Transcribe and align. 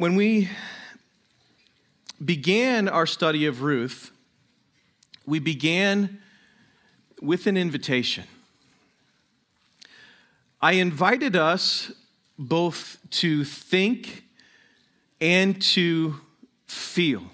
When 0.00 0.14
we 0.14 0.48
began 2.24 2.88
our 2.88 3.04
study 3.04 3.44
of 3.44 3.60
Ruth, 3.60 4.12
we 5.26 5.40
began 5.40 6.22
with 7.20 7.46
an 7.46 7.58
invitation. 7.58 8.24
I 10.58 10.72
invited 10.72 11.36
us 11.36 11.92
both 12.38 12.96
to 13.10 13.44
think 13.44 14.24
and 15.20 15.60
to 15.74 16.18
feel. 16.66 17.24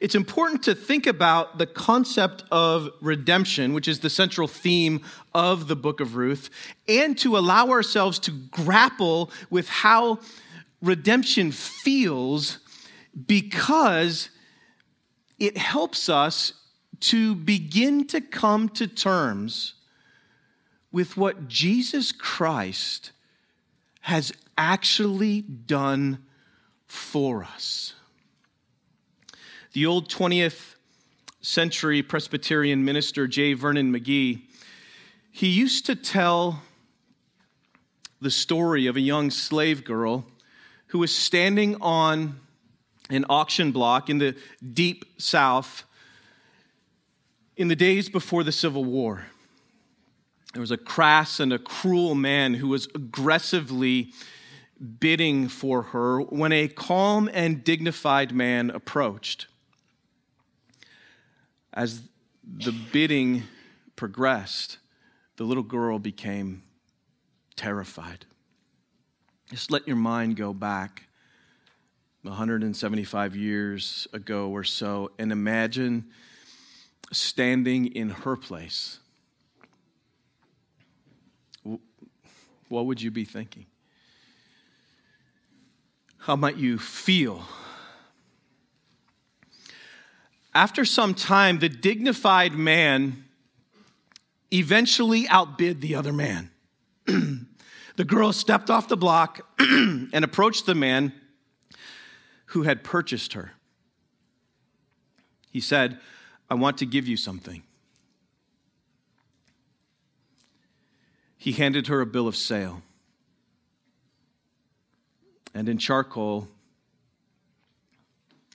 It's 0.00 0.14
important 0.14 0.62
to 0.64 0.74
think 0.74 1.06
about 1.06 1.58
the 1.58 1.66
concept 1.66 2.44
of 2.50 2.88
redemption, 3.00 3.72
which 3.74 3.88
is 3.88 4.00
the 4.00 4.10
central 4.10 4.48
theme 4.48 5.00
of 5.34 5.68
the 5.68 5.76
book 5.76 6.00
of 6.00 6.16
Ruth, 6.16 6.50
and 6.88 7.16
to 7.18 7.36
allow 7.36 7.68
ourselves 7.68 8.18
to 8.20 8.30
grapple 8.30 9.30
with 9.50 9.68
how 9.68 10.18
redemption 10.82 11.52
feels 11.52 12.58
because 13.26 14.30
it 15.38 15.56
helps 15.56 16.08
us 16.08 16.52
to 17.00 17.34
begin 17.34 18.06
to 18.06 18.20
come 18.20 18.68
to 18.70 18.86
terms 18.86 19.74
with 20.90 21.16
what 21.16 21.48
Jesus 21.48 22.12
Christ 22.12 23.10
has 24.02 24.32
actually 24.56 25.42
done 25.42 26.24
for 26.86 27.42
us. 27.42 27.93
The 29.74 29.86
old 29.86 30.08
20th 30.08 30.76
century 31.40 32.00
Presbyterian 32.00 32.84
minister 32.84 33.26
J. 33.26 33.54
Vernon 33.54 33.92
McGee, 33.92 34.42
he 35.32 35.48
used 35.48 35.84
to 35.86 35.96
tell 35.96 36.62
the 38.20 38.30
story 38.30 38.86
of 38.86 38.94
a 38.94 39.00
young 39.00 39.32
slave 39.32 39.82
girl 39.82 40.26
who 40.86 41.00
was 41.00 41.12
standing 41.12 41.74
on 41.80 42.38
an 43.10 43.24
auction 43.28 43.72
block 43.72 44.08
in 44.08 44.18
the 44.18 44.36
deep 44.72 45.06
south 45.18 45.82
in 47.56 47.66
the 47.66 47.74
days 47.74 48.08
before 48.08 48.44
the 48.44 48.52
Civil 48.52 48.84
War. 48.84 49.26
There 50.52 50.60
was 50.60 50.70
a 50.70 50.76
crass 50.76 51.40
and 51.40 51.52
a 51.52 51.58
cruel 51.58 52.14
man 52.14 52.54
who 52.54 52.68
was 52.68 52.86
aggressively 52.94 54.12
bidding 55.00 55.48
for 55.48 55.82
her 55.82 56.20
when 56.20 56.52
a 56.52 56.68
calm 56.68 57.28
and 57.34 57.64
dignified 57.64 58.32
man 58.32 58.70
approached. 58.70 59.48
As 61.74 62.02
the 62.44 62.72
bidding 62.92 63.42
progressed, 63.96 64.78
the 65.36 65.44
little 65.44 65.64
girl 65.64 65.98
became 65.98 66.62
terrified. 67.56 68.26
Just 69.50 69.72
let 69.72 69.86
your 69.86 69.96
mind 69.96 70.36
go 70.36 70.54
back 70.54 71.08
175 72.22 73.36
years 73.36 74.06
ago 74.12 74.48
or 74.50 74.62
so 74.64 75.10
and 75.18 75.32
imagine 75.32 76.06
standing 77.12 77.86
in 77.86 78.10
her 78.10 78.36
place. 78.36 79.00
What 82.68 82.86
would 82.86 83.02
you 83.02 83.10
be 83.10 83.24
thinking? 83.24 83.66
How 86.18 86.36
might 86.36 86.56
you 86.56 86.78
feel? 86.78 87.44
After 90.54 90.84
some 90.84 91.14
time, 91.14 91.58
the 91.58 91.68
dignified 91.68 92.54
man 92.54 93.24
eventually 94.52 95.26
outbid 95.28 95.80
the 95.80 95.94
other 95.94 96.12
man. 96.12 96.50
The 97.96 98.04
girl 98.04 98.32
stepped 98.32 98.70
off 98.70 98.88
the 98.88 98.96
block 98.96 99.46
and 99.58 100.24
approached 100.24 100.66
the 100.66 100.74
man 100.74 101.12
who 102.46 102.62
had 102.62 102.82
purchased 102.82 103.34
her. 103.34 103.52
He 105.50 105.60
said, 105.60 105.98
I 106.50 106.54
want 106.54 106.78
to 106.78 106.86
give 106.86 107.06
you 107.06 107.16
something. 107.16 107.62
He 111.38 111.52
handed 111.52 111.86
her 111.86 112.00
a 112.00 112.06
bill 112.06 112.26
of 112.26 112.34
sale. 112.34 112.82
And 115.54 115.68
in 115.68 115.78
charcoal, 115.78 116.48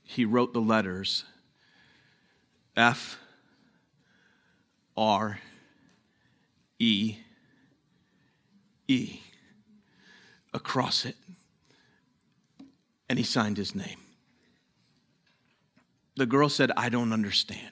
he 0.04 0.26
wrote 0.26 0.52
the 0.52 0.60
letters 0.60 1.24
F 2.80 3.20
R 4.96 5.40
E 6.80 7.18
E 8.88 9.20
across 10.54 11.06
it. 11.06 11.18
And 13.10 13.20
he 13.20 13.26
signed 13.26 13.58
his 13.58 13.76
name. 13.76 13.98
The 16.16 16.26
girl 16.26 16.48
said, 16.48 16.72
I 16.78 16.88
don't 16.90 17.12
understand. 17.12 17.72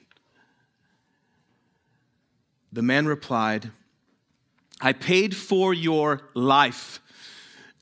The 2.72 2.82
man 2.82 3.06
replied, 3.06 3.70
I 4.80 4.92
paid 4.92 5.34
for 5.34 5.72
your 5.72 6.20
life, 6.34 7.00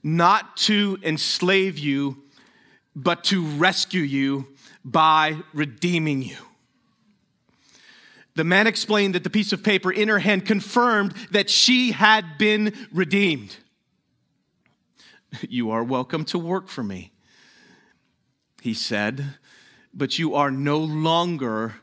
not 0.03 0.57
to 0.59 0.99
enslave 1.03 1.77
you, 1.77 2.23
but 2.95 3.25
to 3.25 3.45
rescue 3.45 4.03
you 4.03 4.47
by 4.85 5.39
redeeming 5.53 6.23
you. 6.23 6.37
The 8.37 8.45
man 8.45 8.67
explained 8.67 9.15
that 9.15 9.25
the 9.25 9.31
piece 9.31 9.55
of 9.55 9.63
paper 9.63 9.91
in 9.91 10.09
her 10.09 10.19
hand 10.19 10.45
confirmed 10.45 11.15
that 11.31 11.49
she 11.49 11.93
had 11.93 12.37
been 12.37 12.75
redeemed. 12.93 13.57
You 15.49 15.71
are 15.71 15.83
welcome 15.83 16.25
to 16.27 16.39
work 16.39 16.69
for 16.69 16.83
me, 16.83 17.13
he 18.61 18.75
said, 18.75 19.37
but 19.95 20.19
you 20.19 20.35
are 20.35 20.51
no 20.51 20.79
longer 20.79 21.77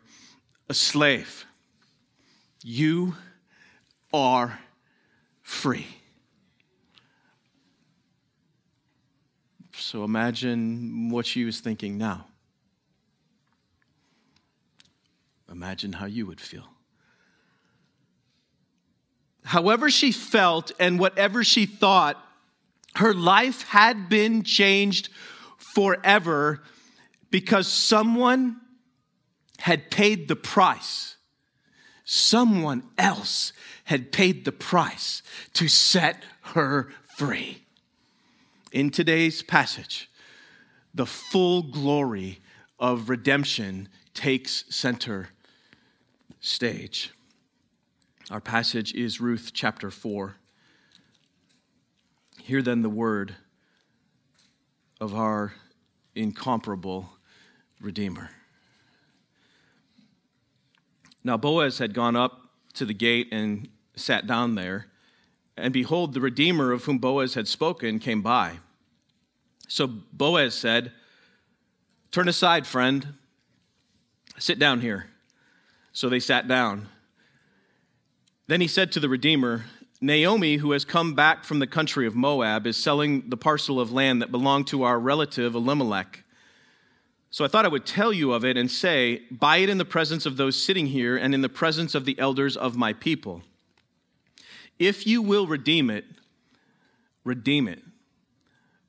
a 0.70 0.76
slave. 0.76 1.46
You 2.64 3.16
are 4.14 4.60
free. 5.42 5.88
So 9.76 10.04
imagine 10.04 11.10
what 11.10 11.26
she 11.26 11.46
was 11.46 11.60
thinking 11.60 11.98
now. 11.98 12.28
Imagine 15.54 15.94
how 15.94 16.08
you 16.08 16.26
would 16.26 16.42
feel. 16.42 16.68
However, 19.46 19.92
she 19.92 20.12
felt 20.12 20.72
and 20.80 20.98
whatever 20.98 21.44
she 21.44 21.68
thought, 21.68 22.18
her 22.96 23.14
life 23.14 23.62
had 23.68 24.10
been 24.10 24.42
changed 24.42 25.10
forever 25.58 26.64
because 27.30 27.68
someone 27.68 28.62
had 29.60 29.92
paid 29.92 30.28
the 30.28 30.36
price. 30.36 31.18
Someone 32.04 32.84
else 32.98 33.54
had 33.84 34.12
paid 34.12 34.46
the 34.46 34.52
price 34.52 35.22
to 35.54 35.68
set 35.68 36.24
her 36.56 36.92
free. 37.16 37.64
In 38.72 38.90
today's 38.90 39.44
passage, 39.44 40.10
the 40.96 41.06
full 41.06 41.62
glory 41.62 42.40
of 42.80 43.08
redemption 43.08 43.88
takes 44.16 44.66
center 44.70 45.30
stage. 46.44 47.12
Our 48.30 48.42
passage 48.42 48.94
is 48.94 49.22
Ruth 49.22 49.52
chapter 49.54 49.90
4. 49.90 50.36
Hear 52.42 52.62
then 52.62 52.82
the 52.82 52.90
word 52.90 53.36
of 55.00 55.16
our 55.16 55.54
incomparable 56.14 57.12
Redeemer. 57.80 58.30
Now, 61.24 61.38
Boaz 61.38 61.78
had 61.78 61.94
gone 61.94 62.18
up 62.18 62.50
to 62.74 62.84
the 62.84 62.94
gate 62.94 63.30
and 63.32 63.70
sat 63.96 64.28
down 64.28 64.56
there, 64.56 64.88
and 65.56 65.72
behold, 65.72 66.14
the 66.14 66.20
Redeemer 66.20 66.74
of 66.74 66.84
whom 66.84 66.98
Boaz 66.98 67.36
had 67.36 67.48
spoken 67.48 68.00
came 68.00 68.22
by. 68.22 68.58
So 69.70 69.88
Boaz 69.88 70.54
said, 70.54 70.92
Turn 72.12 72.28
aside, 72.28 72.68
friend. 72.68 73.14
Sit 74.38 74.60
down 74.60 74.82
here. 74.82 75.13
So 75.94 76.10
they 76.10 76.20
sat 76.20 76.48
down. 76.48 76.90
Then 78.48 78.60
he 78.60 78.68
said 78.68 78.92
to 78.92 79.00
the 79.00 79.08
Redeemer, 79.08 79.66
Naomi, 80.02 80.58
who 80.58 80.72
has 80.72 80.84
come 80.84 81.14
back 81.14 81.46
from 81.46 81.60
the 81.60 81.68
country 81.68 82.06
of 82.06 82.16
Moab, 82.16 82.68
is 82.68 82.76
selling 82.76 83.30
the 83.30 83.38
parcel 83.38 83.80
of 83.80 83.92
land 83.92 84.22
that 84.22 84.32
belonged 84.32 84.68
to 84.68 84.84
our 84.84 85.00
relative 85.00 85.56
Elimelech. 85.56 86.24
So 87.30 87.46
I 87.46 87.48
thought 87.48 87.66
I 87.66 87.70
would 87.70 87.86
tell 87.86 88.12
you 88.12 88.34
of 88.34 88.44
it 88.44 88.58
and 88.58 88.70
say, 88.70 89.22
Buy 89.32 89.58
it 89.58 89.70
in 89.70 89.78
the 89.78 89.86
presence 89.86 90.26
of 90.26 90.36
those 90.36 90.62
sitting 90.62 90.88
here 90.88 91.16
and 91.16 91.34
in 91.34 91.42
the 91.42 91.48
presence 91.48 91.96
of 91.96 92.06
the 92.06 92.20
elders 92.20 92.58
of 92.58 92.76
my 92.76 92.92
people. 92.92 93.44
If 94.78 95.08
you 95.08 95.22
will 95.22 95.48
redeem 95.48 95.90
it, 95.90 96.06
redeem 97.24 97.68
it. 97.68 97.82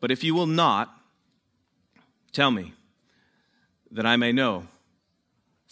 But 0.01 0.11
if 0.11 0.25
you 0.25 0.35
will 0.35 0.47
not, 0.47 0.93
tell 2.33 2.51
me, 2.51 2.73
that 3.93 4.05
I 4.05 4.17
may 4.17 4.33
know. 4.33 4.67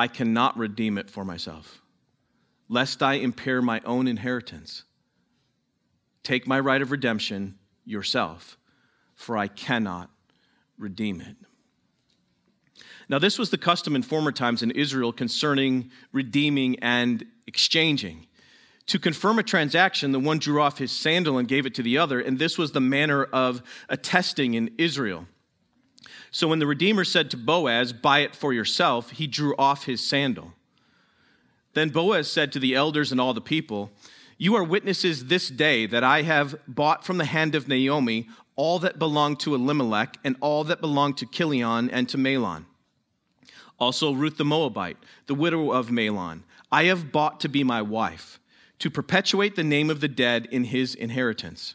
I 0.00 0.08
cannot 0.08 0.56
redeem 0.56 0.96
it 0.96 1.10
for 1.10 1.26
myself, 1.26 1.82
lest 2.70 3.02
I 3.02 3.14
impair 3.16 3.60
my 3.60 3.82
own 3.84 4.08
inheritance. 4.08 4.84
Take 6.22 6.46
my 6.46 6.58
right 6.58 6.80
of 6.80 6.90
redemption 6.90 7.58
yourself, 7.84 8.56
for 9.14 9.36
I 9.36 9.46
cannot 9.46 10.08
redeem 10.78 11.20
it. 11.20 11.36
Now, 13.10 13.18
this 13.18 13.38
was 13.38 13.50
the 13.50 13.58
custom 13.58 13.94
in 13.94 14.00
former 14.00 14.32
times 14.32 14.62
in 14.62 14.70
Israel 14.70 15.12
concerning 15.12 15.90
redeeming 16.12 16.78
and 16.78 17.26
exchanging. 17.46 18.26
To 18.86 18.98
confirm 18.98 19.38
a 19.38 19.42
transaction, 19.42 20.12
the 20.12 20.18
one 20.18 20.38
drew 20.38 20.62
off 20.62 20.78
his 20.78 20.92
sandal 20.92 21.36
and 21.36 21.46
gave 21.46 21.66
it 21.66 21.74
to 21.74 21.82
the 21.82 21.98
other, 21.98 22.20
and 22.20 22.38
this 22.38 22.56
was 22.56 22.72
the 22.72 22.80
manner 22.80 23.24
of 23.24 23.60
attesting 23.90 24.54
in 24.54 24.70
Israel. 24.78 25.26
So 26.30 26.48
when 26.48 26.60
the 26.60 26.66
Redeemer 26.66 27.04
said 27.04 27.30
to 27.30 27.36
Boaz, 27.36 27.92
Buy 27.92 28.20
it 28.20 28.34
for 28.34 28.52
yourself, 28.52 29.10
he 29.10 29.26
drew 29.26 29.54
off 29.56 29.84
his 29.84 30.06
sandal. 30.06 30.52
Then 31.74 31.90
Boaz 31.90 32.30
said 32.30 32.52
to 32.52 32.58
the 32.58 32.74
elders 32.74 33.12
and 33.12 33.20
all 33.20 33.34
the 33.34 33.40
people, 33.40 33.90
You 34.38 34.54
are 34.54 34.64
witnesses 34.64 35.26
this 35.26 35.48
day 35.48 35.86
that 35.86 36.04
I 36.04 36.22
have 36.22 36.56
bought 36.66 37.04
from 37.04 37.18
the 37.18 37.24
hand 37.24 37.54
of 37.54 37.68
Naomi 37.68 38.28
all 38.56 38.78
that 38.80 38.98
belonged 38.98 39.40
to 39.40 39.54
Elimelech 39.54 40.18
and 40.22 40.36
all 40.40 40.64
that 40.64 40.80
belonged 40.80 41.16
to 41.18 41.26
Chilion 41.26 41.90
and 41.90 42.08
to 42.08 42.18
Mahlon. 42.18 42.66
Also 43.78 44.12
Ruth 44.12 44.36
the 44.36 44.44
Moabite, 44.44 44.98
the 45.26 45.34
widow 45.34 45.72
of 45.72 45.88
Mahlon, 45.88 46.42
I 46.70 46.84
have 46.84 47.10
bought 47.10 47.40
to 47.40 47.48
be 47.48 47.64
my 47.64 47.82
wife, 47.82 48.38
to 48.78 48.90
perpetuate 48.90 49.56
the 49.56 49.64
name 49.64 49.90
of 49.90 50.00
the 50.00 50.08
dead 50.08 50.46
in 50.50 50.64
his 50.64 50.94
inheritance 50.94 51.74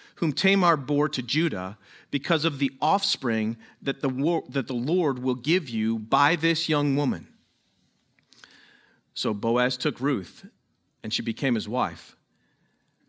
whom 0.21 0.31
Tamar 0.31 0.77
bore 0.77 1.09
to 1.09 1.21
Judah, 1.23 1.79
because 2.11 2.45
of 2.45 2.59
the 2.59 2.71
offspring 2.79 3.57
that 3.81 4.01
the, 4.01 4.43
that 4.49 4.67
the 4.67 4.73
Lord 4.73 5.17
will 5.17 5.33
give 5.35 5.67
you 5.67 5.97
by 5.97 6.35
this 6.35 6.69
young 6.69 6.95
woman. 6.95 7.27
So 9.15 9.33
Boaz 9.33 9.77
took 9.77 9.99
Ruth, 9.99 10.45
and 11.03 11.11
she 11.11 11.23
became 11.23 11.55
his 11.55 11.67
wife. 11.67 12.15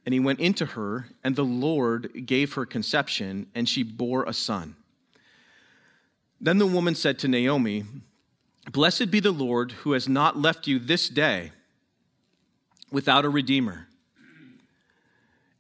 And 0.07 0.15
he 0.15 0.21
went 0.21 0.41
into 0.41 0.65
her, 0.65 1.09
and 1.23 1.37
the 1.37 1.45
Lord 1.45 2.25
gave 2.25 2.55
her 2.55 2.65
conception, 2.65 3.47
and 3.55 3.69
she 3.69 3.83
bore 3.83 4.25
a 4.25 4.33
son. 4.33 4.75
Then 6.41 6.57
the 6.57 6.67
woman 6.67 6.95
said 6.95 7.19
to 7.19 7.29
Naomi, 7.29 7.85
Blessed 8.73 9.11
be 9.11 9.21
the 9.21 9.33
Lord 9.33 9.73
who 9.73 9.93
has 9.93 10.09
not 10.09 10.39
left 10.39 10.67
you 10.67 10.79
this 10.79 11.11
day 11.11 11.53
without 12.91 13.27
a 13.27 13.29
redeemer 13.29 13.89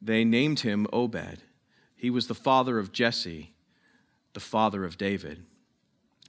they 0.00 0.24
named 0.24 0.60
him 0.60 0.86
Obed. 0.92 1.42
He 1.94 2.10
was 2.10 2.26
the 2.26 2.34
father 2.34 2.78
of 2.78 2.92
Jesse, 2.92 3.52
the 4.32 4.40
father 4.40 4.84
of 4.84 4.96
David. 4.96 5.44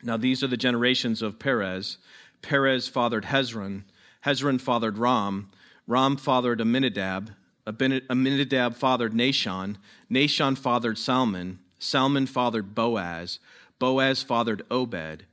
Now, 0.03 0.18
these 0.18 0.44
are 0.44 0.47
the 0.47 0.57
generations 0.57 1.21
of 1.21 1.39
Perez. 1.39 1.97
Perez 2.41 2.88
fathered 2.88 3.25
Hezron. 3.25 3.83
Hezron 4.25 4.59
fathered 4.59 4.97
Ram. 4.97 5.50
Ram 5.88 6.18
fathered 6.18 6.59
Amminadab. 6.59 7.31
Amminadab 7.68 8.75
fathered 8.75 9.13
Nahshon. 9.13 9.77
Nahshon 10.12 10.57
fathered 10.57 10.97
Salmon. 10.97 11.59
Salmon 11.79 12.25
fathered 12.25 12.75
Boaz. 12.75 13.39
Boaz 13.79 14.24
fathered 14.24 14.63
Obed. 14.69 15.25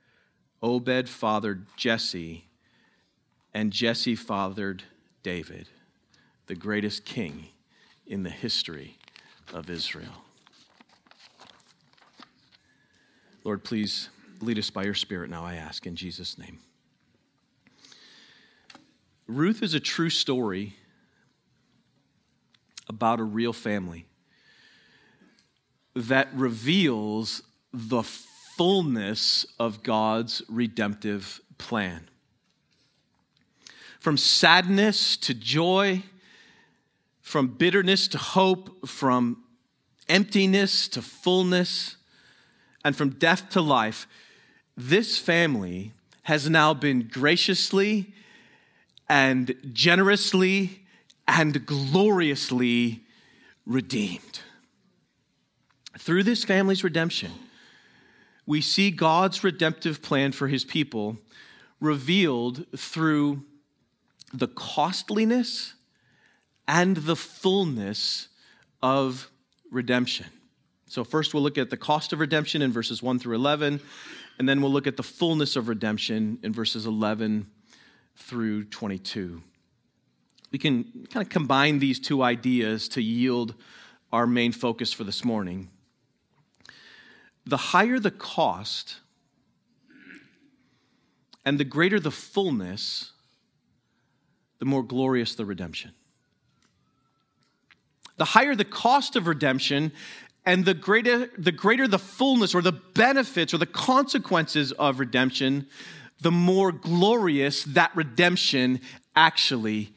Obed 0.63 1.09
fathered 1.09 1.67
Jesse. 1.77 2.45
And 3.55 3.73
Jesse 3.73 4.15
fathered 4.15 4.85
David, 5.23 5.69
the 6.47 6.55
greatest 6.55 7.05
king 7.05 7.49
in 8.09 8.23
the 8.23 8.31
history 8.31 8.97
of 9.53 9.71
Israel. 9.71 10.25
Lord, 13.45 13.63
please 13.63 14.09
lead 14.41 14.59
us 14.59 14.71
by 14.71 14.85
your 14.85 14.95
Spirit 14.95 15.31
now, 15.31 15.45
I 15.45 15.55
ask, 15.55 15.87
in 15.87 15.95
Jesus' 15.95 16.37
name. 16.39 16.59
Ruth 19.27 19.63
is 19.63 19.75
a 19.75 19.81
true 19.81 20.11
story 20.11 20.75
about 22.89 23.21
a 23.21 23.25
real 23.25 23.53
family 23.53 24.07
that 25.95 26.29
reveals 26.33 27.43
the 27.73 28.03
fullness 28.03 29.47
of 29.59 29.83
God's 29.83 30.43
redemptive 30.49 31.41
plan. 31.59 32.09
From 34.01 34.17
sadness 34.17 35.17
to 35.19 35.35
joy, 35.35 36.03
from 37.29 37.47
bitterness 37.47 38.09
to 38.09 38.17
hope, 38.17 38.89
from 38.89 39.45
emptiness 40.09 40.89
to 40.89 41.03
fullness, 41.03 41.97
and 42.83 42.97
from 42.97 43.11
death 43.11 43.51
to 43.51 43.61
life, 43.61 44.07
this 44.79 45.19
family 45.19 45.93
has 46.23 46.49
now 46.49 46.73
been 46.73 47.07
graciously 47.07 48.15
and 49.11 49.55
generously 49.75 50.87
and 51.27 51.67
gloriously 51.67 53.05
redeemed. 53.67 54.41
Through 55.99 56.23
this 56.23 56.45
family's 56.45 56.83
redemption, 56.83 57.33
we 58.47 58.63
see 58.63 58.91
God's 58.91 59.45
redemptive 59.45 60.01
plan 60.01 60.33
for 60.33 60.49
his 60.49 60.65
people 60.65 61.19
revealed 61.79 62.65
through 62.75 63.45
the 64.33 64.49
costliness 64.49 65.75
and 66.69 66.99
the 66.99 67.17
fullness 67.17 68.29
of 68.83 69.31
redemption. 69.73 70.27
So, 70.87 71.03
first 71.03 71.35
we'll 71.35 71.43
look 71.43 71.59
at 71.59 71.71
the 71.71 71.77
cost 71.77 72.13
of 72.13 72.21
redemption 72.21 72.63
in 72.63 72.71
verses 72.71 73.03
1 73.03 73.19
through 73.19 73.37
11, 73.37 73.81
and 74.39 74.49
then 74.49 74.63
we'll 74.63 74.71
look 74.71 74.87
at 74.87 74.97
the 74.97 75.03
fullness 75.03 75.57
of 75.57 75.69
redemption 75.69 76.39
in 76.43 76.53
verses 76.53 76.87
11 76.87 77.47
through 78.17 78.65
22. 78.65 79.43
We 80.51 80.59
can 80.59 81.07
kind 81.11 81.25
of 81.25 81.29
combine 81.29 81.79
these 81.79 81.99
two 81.99 82.23
ideas 82.23 82.89
to 82.91 83.03
yield 83.03 83.55
our 84.13 84.27
main 84.27 84.53
focus 84.53 84.93
for 84.93 85.05
this 85.05 85.25
morning. 85.25 85.69
The 87.45 87.57
higher 87.57 87.99
the 87.99 88.11
cost 88.11 88.97
and 91.45 91.59
the 91.59 91.65
greater 91.65 92.01
the 92.01 92.11
fullness, 92.11 93.13
the 94.59 94.65
more 94.65 94.83
glorious 94.83 95.35
the 95.35 95.45
redemption 95.45 95.93
the 98.19 98.27
higher 98.27 98.55
the 98.55 98.65
cost 98.65 99.17
of 99.17 99.27
redemption 99.27 99.93
and 100.45 100.65
the 100.65 100.75
greater, 100.75 101.31
the 101.39 101.53
greater 101.53 101.89
the 101.89 101.99
fullness 101.99 102.55
or 102.55 102.63
the 102.63 102.73
benefits 102.73 103.55
or 103.55 103.59
the 103.59 103.67
consequences 103.67 104.73
of 104.73 104.99
redemption, 105.01 105.67
the 106.21 106.31
more 106.31 106.73
glorious 106.73 107.65
that 107.65 107.95
redemption 107.95 108.81
actually 109.15 109.95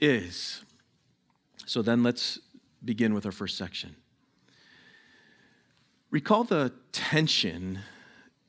is. 0.00 0.62
So 1.66 1.80
then 1.82 2.02
let's 2.02 2.38
begin 2.84 3.14
with 3.14 3.24
our 3.24 3.32
first 3.32 3.56
section. 3.56 3.96
Recall 6.10 6.44
the 6.44 6.72
tension 6.92 7.80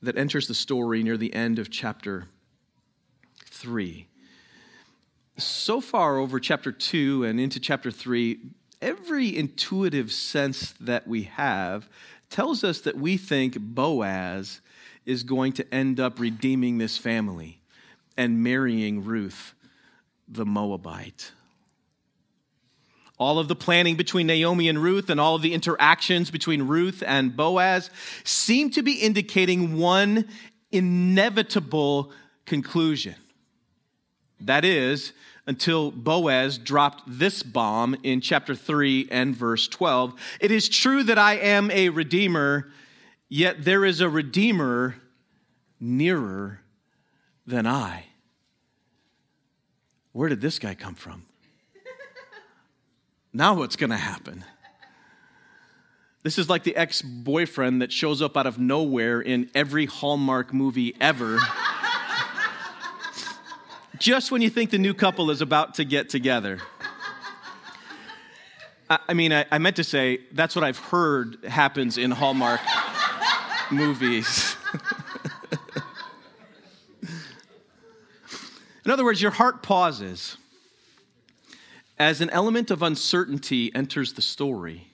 that 0.02 0.16
enters 0.16 0.46
the 0.46 0.54
story 0.54 1.02
near 1.02 1.16
the 1.16 1.34
end 1.34 1.58
of 1.58 1.70
chapter 1.70 2.28
3. 3.46 4.06
So 5.38 5.80
far, 5.80 6.18
over 6.18 6.38
chapter 6.38 6.72
2 6.72 7.24
and 7.24 7.40
into 7.40 7.58
chapter 7.60 7.90
3, 7.90 8.38
every 8.80 9.36
intuitive 9.36 10.12
sense 10.12 10.74
that 10.80 11.06
we 11.06 11.24
have 11.24 11.88
tells 12.30 12.64
us 12.64 12.80
that 12.80 12.96
we 12.96 13.16
think 13.16 13.58
Boaz 13.58 14.60
is 15.04 15.22
going 15.22 15.52
to 15.52 15.74
end 15.74 16.00
up 16.00 16.18
redeeming 16.18 16.78
this 16.78 16.98
family 16.98 17.60
and 18.16 18.42
marrying 18.42 19.04
Ruth, 19.04 19.54
the 20.28 20.44
Moabite. 20.44 21.32
All 23.18 23.38
of 23.38 23.48
the 23.48 23.56
planning 23.56 23.96
between 23.96 24.26
Naomi 24.26 24.68
and 24.68 24.82
Ruth 24.82 25.08
and 25.08 25.18
all 25.18 25.36
of 25.36 25.42
the 25.42 25.54
interactions 25.54 26.30
between 26.30 26.62
Ruth 26.62 27.02
and 27.06 27.34
Boaz 27.34 27.88
seem 28.24 28.70
to 28.70 28.82
be 28.82 28.94
indicating 28.94 29.78
one 29.78 30.28
inevitable 30.70 32.12
conclusion. 32.44 33.14
That 34.40 34.64
is, 34.64 35.12
until 35.46 35.90
Boaz 35.90 36.58
dropped 36.58 37.02
this 37.06 37.42
bomb 37.42 37.96
in 38.02 38.20
chapter 38.20 38.54
3 38.54 39.08
and 39.10 39.34
verse 39.34 39.68
12. 39.68 40.14
It 40.40 40.50
is 40.50 40.68
true 40.68 41.02
that 41.04 41.18
I 41.18 41.34
am 41.34 41.70
a 41.70 41.88
redeemer, 41.88 42.70
yet 43.28 43.64
there 43.64 43.84
is 43.84 44.00
a 44.00 44.08
redeemer 44.08 44.96
nearer 45.78 46.60
than 47.46 47.66
I. 47.66 48.06
Where 50.12 50.28
did 50.28 50.40
this 50.40 50.58
guy 50.58 50.74
come 50.74 50.94
from? 50.94 51.26
now 53.32 53.54
what's 53.54 53.76
going 53.76 53.90
to 53.90 53.96
happen? 53.96 54.44
This 56.24 56.38
is 56.38 56.48
like 56.48 56.64
the 56.64 56.74
ex 56.74 57.02
boyfriend 57.02 57.82
that 57.82 57.92
shows 57.92 58.20
up 58.20 58.36
out 58.36 58.48
of 58.48 58.58
nowhere 58.58 59.20
in 59.20 59.48
every 59.54 59.86
Hallmark 59.86 60.52
movie 60.52 60.96
ever 61.00 61.38
just 64.06 64.30
when 64.30 64.40
you 64.40 64.48
think 64.48 64.70
the 64.70 64.78
new 64.78 64.94
couple 64.94 65.32
is 65.32 65.40
about 65.40 65.74
to 65.74 65.84
get 65.84 66.08
together. 66.08 66.60
I, 68.88 69.00
I 69.08 69.14
mean, 69.14 69.32
I, 69.32 69.44
I 69.50 69.58
meant 69.58 69.74
to 69.76 69.84
say 69.84 70.20
that's 70.30 70.54
what 70.54 70.64
I've 70.64 70.78
heard 70.78 71.44
happens 71.44 71.98
in 71.98 72.12
Hallmark 72.12 72.60
movies. 73.72 74.54
in 78.84 78.92
other 78.92 79.02
words, 79.02 79.20
your 79.20 79.32
heart 79.32 79.64
pauses 79.64 80.36
as 81.98 82.20
an 82.20 82.30
element 82.30 82.70
of 82.70 82.82
uncertainty 82.84 83.74
enters 83.74 84.12
the 84.12 84.22
story. 84.22 84.86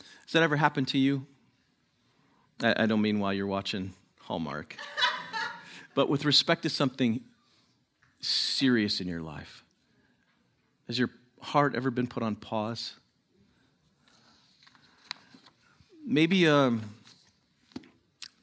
Has 0.00 0.32
that 0.32 0.42
ever 0.42 0.56
happened 0.56 0.88
to 0.88 0.98
you? 0.98 1.24
I, 2.62 2.82
I 2.82 2.86
don't 2.86 3.00
mean 3.00 3.20
while 3.20 3.32
you're 3.32 3.46
watching 3.46 3.94
Hallmark. 4.22 4.76
but 5.94 6.08
with 6.08 6.24
respect 6.24 6.62
to 6.62 6.70
something 6.70 7.20
serious 8.20 9.00
in 9.00 9.08
your 9.08 9.20
life, 9.20 9.64
has 10.86 10.98
your 10.98 11.10
heart 11.40 11.74
ever 11.74 11.90
been 11.90 12.06
put 12.06 12.22
on 12.22 12.36
pause? 12.36 12.94
Maybe 16.04 16.46
a 16.46 16.54
um, 16.54 16.94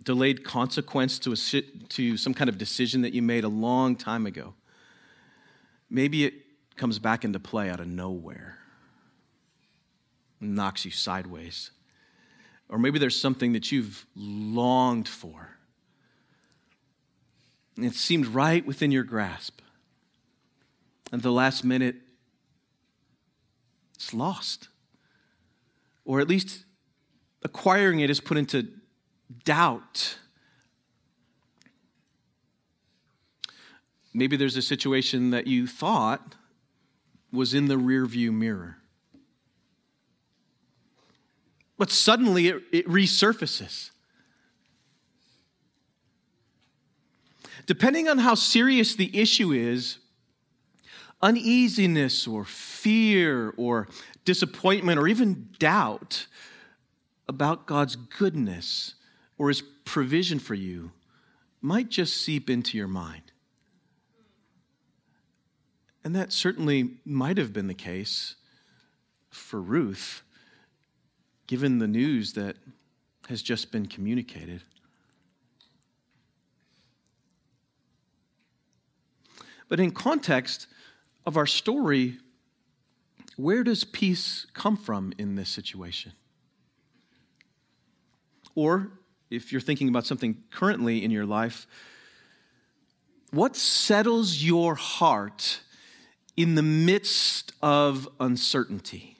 delayed 0.03 0.43
consequence 0.43 1.19
to, 1.19 1.33
a, 1.33 1.61
to 1.89 2.17
some 2.17 2.33
kind 2.33 2.49
of 2.49 2.57
decision 2.57 3.01
that 3.01 3.13
you 3.13 3.21
made 3.21 3.43
a 3.43 3.49
long 3.49 3.95
time 3.95 4.25
ago. 4.25 4.53
Maybe 5.89 6.25
it 6.25 6.33
comes 6.75 6.99
back 6.99 7.25
into 7.25 7.39
play 7.39 7.69
out 7.69 7.79
of 7.79 7.87
nowhere, 7.87 8.57
knocks 10.39 10.85
you 10.85 10.91
sideways. 10.91 11.71
Or 12.69 12.77
maybe 12.77 12.99
there's 12.99 13.19
something 13.19 13.53
that 13.53 13.71
you've 13.71 14.05
longed 14.15 15.07
for 15.07 15.58
it 17.83 17.95
seemed 17.95 18.27
right 18.27 18.65
within 18.65 18.91
your 18.91 19.03
grasp. 19.03 19.61
And 21.11 21.21
the 21.21 21.31
last 21.31 21.63
minute, 21.63 21.95
it's 23.95 24.13
lost. 24.13 24.69
Or 26.05 26.19
at 26.19 26.27
least 26.27 26.65
acquiring 27.43 27.99
it 27.99 28.09
is 28.09 28.19
put 28.19 28.37
into 28.37 28.67
doubt. 29.43 30.17
Maybe 34.13 34.35
there's 34.35 34.57
a 34.57 34.61
situation 34.61 35.29
that 35.31 35.47
you 35.47 35.67
thought 35.67 36.35
was 37.31 37.53
in 37.53 37.67
the 37.67 37.75
rearview 37.75 38.33
mirror. 38.33 38.77
But 41.77 41.91
suddenly 41.91 42.47
it, 42.47 42.63
it 42.71 42.87
resurfaces. 42.87 43.91
Depending 47.69 48.07
on 48.07 48.17
how 48.17 48.33
serious 48.33 48.95
the 48.95 49.15
issue 49.15 49.51
is, 49.51 49.99
uneasiness 51.21 52.25
or 52.25 52.43
fear 52.43 53.53
or 53.57 53.87
disappointment 54.25 54.97
or 54.97 55.07
even 55.07 55.49
doubt 55.59 56.25
about 57.27 57.67
God's 57.67 57.95
goodness 57.95 58.95
or 59.37 59.49
his 59.49 59.61
provision 59.85 60.39
for 60.39 60.55
you 60.55 60.93
might 61.61 61.89
just 61.89 62.17
seep 62.17 62.49
into 62.49 62.75
your 62.75 62.87
mind. 62.87 63.31
And 66.03 66.15
that 66.15 66.31
certainly 66.31 66.95
might 67.05 67.37
have 67.37 67.53
been 67.53 67.67
the 67.67 67.75
case 67.75 68.33
for 69.29 69.61
Ruth, 69.61 70.23
given 71.45 71.77
the 71.77 71.87
news 71.87 72.33
that 72.33 72.55
has 73.27 73.43
just 73.43 73.71
been 73.71 73.85
communicated. 73.85 74.63
But 79.69 79.79
in 79.79 79.91
context 79.91 80.67
of 81.25 81.37
our 81.37 81.45
story, 81.45 82.17
where 83.37 83.63
does 83.63 83.83
peace 83.85 84.47
come 84.53 84.75
from 84.75 85.13
in 85.17 85.35
this 85.35 85.49
situation? 85.49 86.11
Or 88.55 88.91
if 89.29 89.51
you're 89.51 89.61
thinking 89.61 89.87
about 89.87 90.05
something 90.05 90.43
currently 90.51 91.03
in 91.03 91.11
your 91.11 91.25
life, 91.25 91.67
what 93.31 93.55
settles 93.55 94.43
your 94.43 94.73
heart 94.75 95.61
in 96.35 96.55
the 96.55 96.63
midst 96.63 97.53
of 97.61 98.09
uncertainty? 98.19 99.17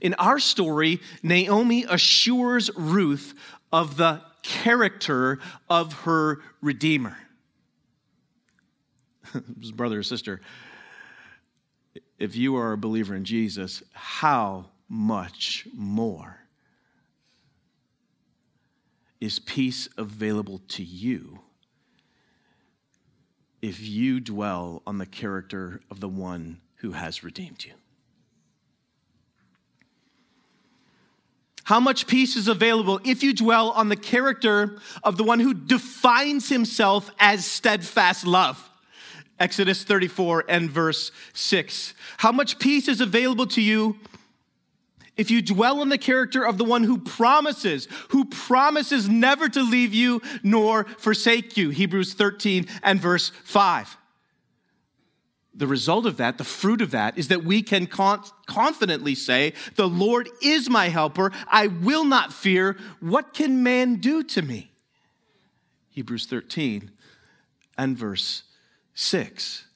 In 0.00 0.14
our 0.14 0.40
story, 0.40 1.00
Naomi 1.22 1.86
assures 1.88 2.70
Ruth 2.74 3.34
of 3.72 3.96
the 3.96 4.20
character 4.42 5.38
of 5.70 5.92
her 6.02 6.40
Redeemer. 6.60 7.16
brother 9.74 9.98
or 9.98 10.02
sister, 10.02 10.40
if 12.18 12.36
you 12.36 12.56
are 12.56 12.72
a 12.72 12.78
believer 12.78 13.14
in 13.14 13.24
Jesus, 13.24 13.82
how 13.92 14.66
much 14.88 15.66
more 15.74 16.38
is 19.20 19.38
peace 19.38 19.88
available 19.96 20.60
to 20.68 20.82
you 20.82 21.40
if 23.60 23.80
you 23.80 24.20
dwell 24.20 24.82
on 24.86 24.98
the 24.98 25.06
character 25.06 25.80
of 25.90 26.00
the 26.00 26.08
one 26.08 26.60
who 26.76 26.92
has 26.92 27.22
redeemed 27.22 27.64
you? 27.64 27.72
How 31.64 31.78
much 31.78 32.06
peace 32.06 32.34
is 32.36 32.48
available 32.48 33.00
if 33.04 33.22
you 33.22 33.32
dwell 33.32 33.70
on 33.70 33.88
the 33.88 33.96
character 33.96 34.78
of 35.04 35.16
the 35.16 35.24
one 35.24 35.38
who 35.38 35.54
defines 35.54 36.48
himself 36.48 37.10
as 37.18 37.46
steadfast 37.46 38.26
love? 38.26 38.68
Exodus 39.42 39.82
34 39.82 40.44
and 40.48 40.70
verse 40.70 41.10
6. 41.32 41.94
How 42.18 42.30
much 42.30 42.60
peace 42.60 42.86
is 42.86 43.00
available 43.00 43.48
to 43.48 43.60
you 43.60 43.98
if 45.16 45.32
you 45.32 45.42
dwell 45.42 45.82
in 45.82 45.88
the 45.88 45.98
character 45.98 46.44
of 46.46 46.58
the 46.58 46.64
one 46.64 46.84
who 46.84 46.96
promises, 46.96 47.88
who 48.10 48.24
promises 48.24 49.08
never 49.08 49.48
to 49.48 49.60
leave 49.60 49.92
you 49.92 50.22
nor 50.44 50.84
forsake 50.84 51.56
you? 51.56 51.70
Hebrews 51.70 52.14
13 52.14 52.68
and 52.84 53.00
verse 53.00 53.32
5. 53.42 53.96
The 55.54 55.66
result 55.66 56.06
of 56.06 56.18
that, 56.18 56.38
the 56.38 56.44
fruit 56.44 56.80
of 56.80 56.92
that, 56.92 57.18
is 57.18 57.26
that 57.26 57.42
we 57.44 57.62
can 57.62 57.88
confidently 57.88 59.16
say, 59.16 59.54
The 59.74 59.88
Lord 59.88 60.30
is 60.40 60.70
my 60.70 60.88
helper. 60.88 61.32
I 61.48 61.66
will 61.66 62.04
not 62.04 62.32
fear. 62.32 62.76
What 63.00 63.34
can 63.34 63.64
man 63.64 63.96
do 63.96 64.22
to 64.22 64.40
me? 64.40 64.70
Hebrews 65.90 66.26
13 66.26 66.92
and 67.76 67.98
verse 67.98 68.44
6. 68.94 69.66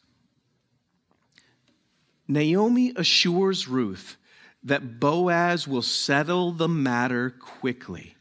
Naomi 2.29 2.93
assures 2.97 3.69
Ruth 3.69 4.17
that 4.63 4.99
Boaz 4.99 5.69
will 5.69 5.83
settle 5.83 6.53
the 6.53 6.69
matter 6.69 7.31
quickly, 7.31 8.17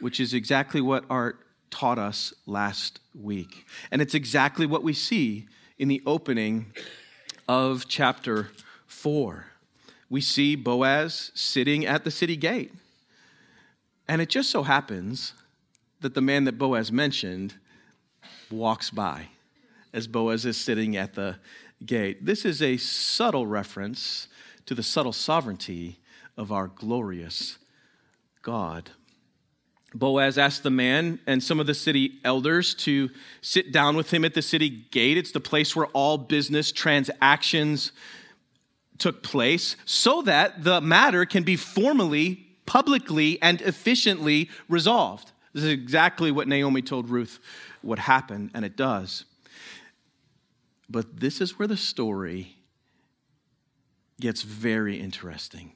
which 0.00 0.18
is 0.18 0.34
exactly 0.34 0.80
what 0.80 1.04
Art 1.08 1.38
taught 1.70 1.98
us 1.98 2.34
last 2.46 2.98
week. 3.14 3.64
And 3.90 4.02
it's 4.02 4.14
exactly 4.14 4.66
what 4.66 4.82
we 4.82 4.92
see 4.92 5.46
in 5.78 5.88
the 5.88 6.02
opening 6.04 6.72
of 7.48 7.86
chapter 7.88 8.50
4 8.86 9.46
we 10.12 10.20
see 10.20 10.56
Boaz 10.56 11.32
sitting 11.34 11.86
at 11.86 12.04
the 12.04 12.10
city 12.10 12.36
gate. 12.36 12.70
And 14.06 14.20
it 14.20 14.28
just 14.28 14.50
so 14.50 14.62
happens 14.62 15.32
that 16.02 16.12
the 16.12 16.20
man 16.20 16.44
that 16.44 16.58
Boaz 16.58 16.92
mentioned 16.92 17.54
walks 18.50 18.90
by 18.90 19.28
as 19.92 20.06
Boaz 20.06 20.46
is 20.46 20.56
sitting 20.56 20.96
at 20.96 21.14
the 21.14 21.36
gate. 21.84 22.24
This 22.24 22.44
is 22.44 22.62
a 22.62 22.76
subtle 22.76 23.46
reference 23.46 24.28
to 24.66 24.74
the 24.74 24.82
subtle 24.82 25.12
sovereignty 25.12 25.98
of 26.36 26.52
our 26.52 26.68
glorious 26.68 27.58
God. 28.42 28.90
Boaz 29.94 30.38
asked 30.38 30.62
the 30.62 30.70
man 30.70 31.20
and 31.26 31.42
some 31.42 31.60
of 31.60 31.66
the 31.66 31.74
city 31.74 32.18
elders 32.24 32.74
to 32.74 33.10
sit 33.42 33.72
down 33.72 33.96
with 33.96 34.12
him 34.12 34.24
at 34.24 34.34
the 34.34 34.42
city 34.42 34.70
gate. 34.70 35.18
It's 35.18 35.32
the 35.32 35.40
place 35.40 35.76
where 35.76 35.86
all 35.88 36.16
business 36.16 36.72
transactions 36.72 37.92
took 38.98 39.22
place 39.22 39.76
so 39.84 40.22
that 40.22 40.64
the 40.64 40.80
matter 40.80 41.26
can 41.26 41.42
be 41.42 41.56
formally, 41.56 42.46
publicly, 42.64 43.40
and 43.42 43.60
efficiently 43.60 44.48
resolved. 44.68 45.32
This 45.52 45.64
is 45.64 45.70
exactly 45.70 46.30
what 46.30 46.48
Naomi 46.48 46.80
told 46.80 47.10
Ruth 47.10 47.38
would 47.82 47.98
happen, 47.98 48.50
and 48.54 48.64
it 48.64 48.76
does. 48.76 49.26
But 50.92 51.20
this 51.20 51.40
is 51.40 51.58
where 51.58 51.66
the 51.66 51.76
story 51.76 52.58
gets 54.20 54.42
very 54.42 55.00
interesting. 55.00 55.72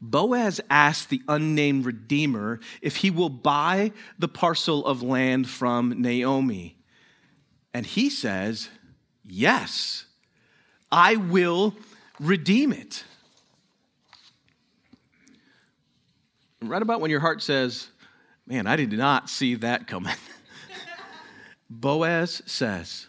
Boaz 0.00 0.60
asks 0.70 1.06
the 1.06 1.20
unnamed 1.26 1.84
Redeemer 1.84 2.60
if 2.80 2.96
he 2.96 3.10
will 3.10 3.28
buy 3.28 3.90
the 4.16 4.28
parcel 4.28 4.86
of 4.86 5.02
land 5.02 5.48
from 5.48 6.00
Naomi. 6.00 6.76
And 7.74 7.84
he 7.84 8.08
says, 8.08 8.70
Yes, 9.24 10.06
I 10.90 11.16
will 11.16 11.74
redeem 12.20 12.72
it. 12.72 13.04
Right 16.62 16.80
about 16.80 17.00
when 17.00 17.10
your 17.10 17.20
heart 17.20 17.42
says, 17.42 17.88
Man, 18.46 18.68
I 18.68 18.76
did 18.76 18.92
not 18.92 19.28
see 19.28 19.56
that 19.56 19.88
coming. 19.88 20.14
Boaz 21.70 22.40
says, 22.46 23.08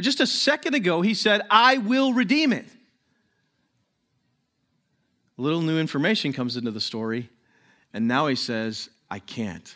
Just 0.00 0.20
a 0.20 0.26
second 0.26 0.74
ago, 0.74 1.02
he 1.02 1.14
said, 1.14 1.42
I 1.50 1.78
will 1.78 2.12
redeem 2.12 2.52
it. 2.52 2.66
A 5.38 5.42
little 5.42 5.62
new 5.62 5.78
information 5.78 6.32
comes 6.32 6.56
into 6.56 6.70
the 6.70 6.80
story, 6.80 7.30
and 7.92 8.06
now 8.06 8.26
he 8.26 8.36
says, 8.36 8.90
I 9.10 9.18
can't. 9.18 9.74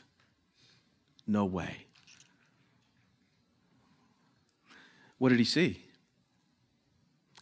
No 1.26 1.45
way. 1.45 1.87
What 5.19 5.31
did 5.31 5.38
he 5.38 5.45
see? 5.45 5.81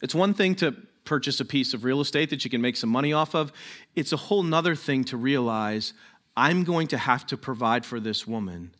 It's 0.01 0.15
one 0.15 0.33
thing 0.33 0.55
to 0.55 0.73
purchase 1.05 1.39
a 1.39 1.45
piece 1.45 1.73
of 1.73 1.83
real 1.83 2.01
estate 2.01 2.29
that 2.29 2.43
you 2.43 2.49
can 2.49 2.61
make 2.61 2.77
some 2.77 2.89
money 2.89 3.13
off 3.13 3.35
of, 3.35 3.51
it's 3.95 4.13
a 4.13 4.17
whole 4.17 4.43
nother 4.43 4.75
thing 4.75 5.03
to 5.05 5.17
realize 5.17 5.93
I'm 6.35 6.63
going 6.63 6.87
to 6.87 6.97
have 6.97 7.27
to 7.27 7.37
provide 7.37 7.85
for 7.85 7.99
this 7.99 8.25
woman 8.25 8.73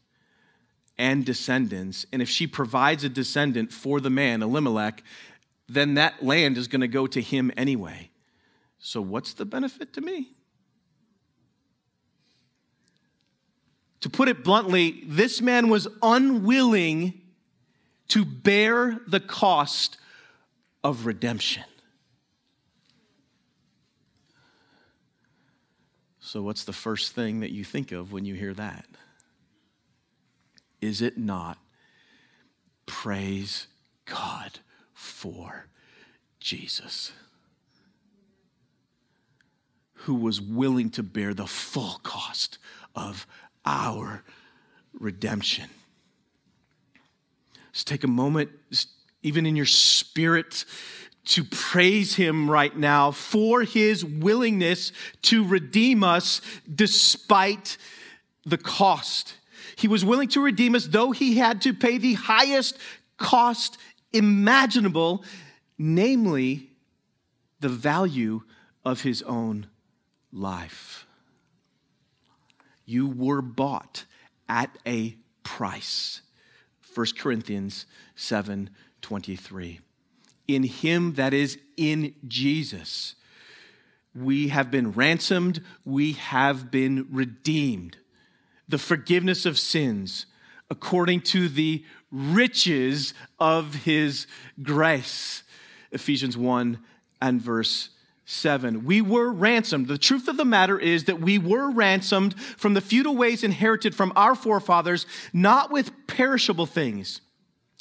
and 0.98 1.26
descendants. 1.26 2.06
And 2.12 2.22
if 2.22 2.30
she 2.30 2.48
provides 2.48 3.04
a 3.04 3.10
descendant 3.10 3.72
for 3.72 4.00
the 4.00 4.10
man, 4.10 4.42
Elimelech, 4.42 5.04
then 5.68 5.96
that 5.96 6.24
land 6.24 6.58
is 6.58 6.68
going 6.68 6.82
to 6.82 6.88
go 6.88 7.08
to 7.08 7.22
him 7.22 7.52
anyway. 7.58 8.10
So, 8.80 9.02
what's 9.02 9.34
the 9.34 9.46
benefit 9.46 9.94
to 9.94 10.02
me? 10.02 10.34
To 14.02 14.10
put 14.10 14.28
it 14.28 14.44
bluntly, 14.44 15.04
this 15.06 15.42
man 15.42 15.70
was 15.70 15.88
unwilling 16.02 17.22
to 18.10 18.26
bear 18.26 19.00
the 19.08 19.22
cost 19.22 19.98
of 20.84 21.06
redemption. 21.06 21.64
So, 26.20 26.42
what's 26.42 26.66
the 26.66 26.74
first 26.74 27.14
thing 27.14 27.40
that 27.40 27.52
you 27.52 27.64
think 27.64 27.92
of 27.94 28.12
when 28.12 28.26
you 28.26 28.34
hear 28.34 28.54
that? 28.56 28.86
Is 30.84 31.02
it 31.02 31.18
not? 31.18 31.58
Praise 32.86 33.68
God 34.06 34.60
for 34.94 35.68
Jesus, 36.40 37.14
who 39.94 40.16
was 40.16 40.42
willing 40.42 40.90
to 40.92 41.02
bear 41.02 41.34
the 41.34 41.48
full 41.48 42.00
cost 42.04 42.58
of 42.94 43.26
our 43.66 44.24
redemption. 44.94 45.70
Just 47.72 47.88
take 47.88 48.04
a 48.04 48.08
moment, 48.08 48.52
even 49.24 49.46
in 49.46 49.56
your 49.56 49.66
spirit, 49.66 50.66
to 51.26 51.46
praise 51.46 52.16
him 52.16 52.52
right 52.52 52.76
now 52.76 53.10
for 53.10 53.62
his 53.62 54.04
willingness 54.04 54.92
to 55.22 55.48
redeem 55.48 56.04
us 56.04 56.42
despite 56.76 57.78
the 58.46 58.58
cost. 58.58 59.36
He 59.76 59.88
was 59.88 60.06
willing 60.06 60.30
to 60.30 60.42
redeem 60.42 60.76
us, 60.76 60.88
though 60.88 61.12
he 61.12 61.38
had 61.38 61.62
to 61.62 61.74
pay 61.74 61.98
the 61.98 62.14
highest 62.14 62.78
cost 63.18 63.78
imaginable, 64.12 65.24
namely 65.78 66.70
the 67.60 67.70
value 67.70 68.42
of 68.86 69.02
his 69.02 69.22
own 69.24 69.68
life. 70.32 71.06
You 72.86 73.08
were 73.08 73.42
bought 73.42 74.06
at 74.50 74.78
a 74.86 75.16
price. 75.44 76.22
1 76.94 77.08
Corinthians 77.18 77.86
7 78.16 78.70
23. 79.02 79.80
In 80.48 80.64
him, 80.64 81.14
that 81.14 81.34
is, 81.34 81.58
in 81.78 82.14
Jesus, 82.28 83.16
we 84.16 84.50
have 84.50 84.70
been 84.70 84.92
ransomed, 84.92 85.62
we 85.84 86.14
have 86.14 86.72
been 86.72 87.08
redeemed 87.10 87.98
the 88.68 88.78
forgiveness 88.78 89.46
of 89.46 89.60
sins 89.60 90.26
according 90.70 91.22
to 91.22 91.48
the 91.48 91.84
riches 92.12 93.14
of 93.40 93.76
his 93.76 94.28
grace. 94.62 95.44
Ephesians 95.92 96.38
1 96.38 96.80
and 97.22 97.42
verse 97.42 97.90
7. 98.26 98.86
We 98.86 99.02
were 99.02 99.32
ransomed. 99.32 99.88
The 99.88 99.98
truth 99.98 100.28
of 100.28 100.38
the 100.38 100.46
matter 100.46 100.80
is 100.80 101.06
that 101.06 101.20
we 101.20 101.38
were 101.38 101.70
ransomed 101.70 102.40
from 102.40 102.74
the 102.74 102.82
feudal 102.82 103.16
ways 103.16 103.44
inherited 103.44 103.94
from 103.94 104.14
our 104.16 104.36
forefathers, 104.36 105.06
not 105.34 105.72
with 105.72 105.92
perishable 106.08 106.66
things, 106.66 107.22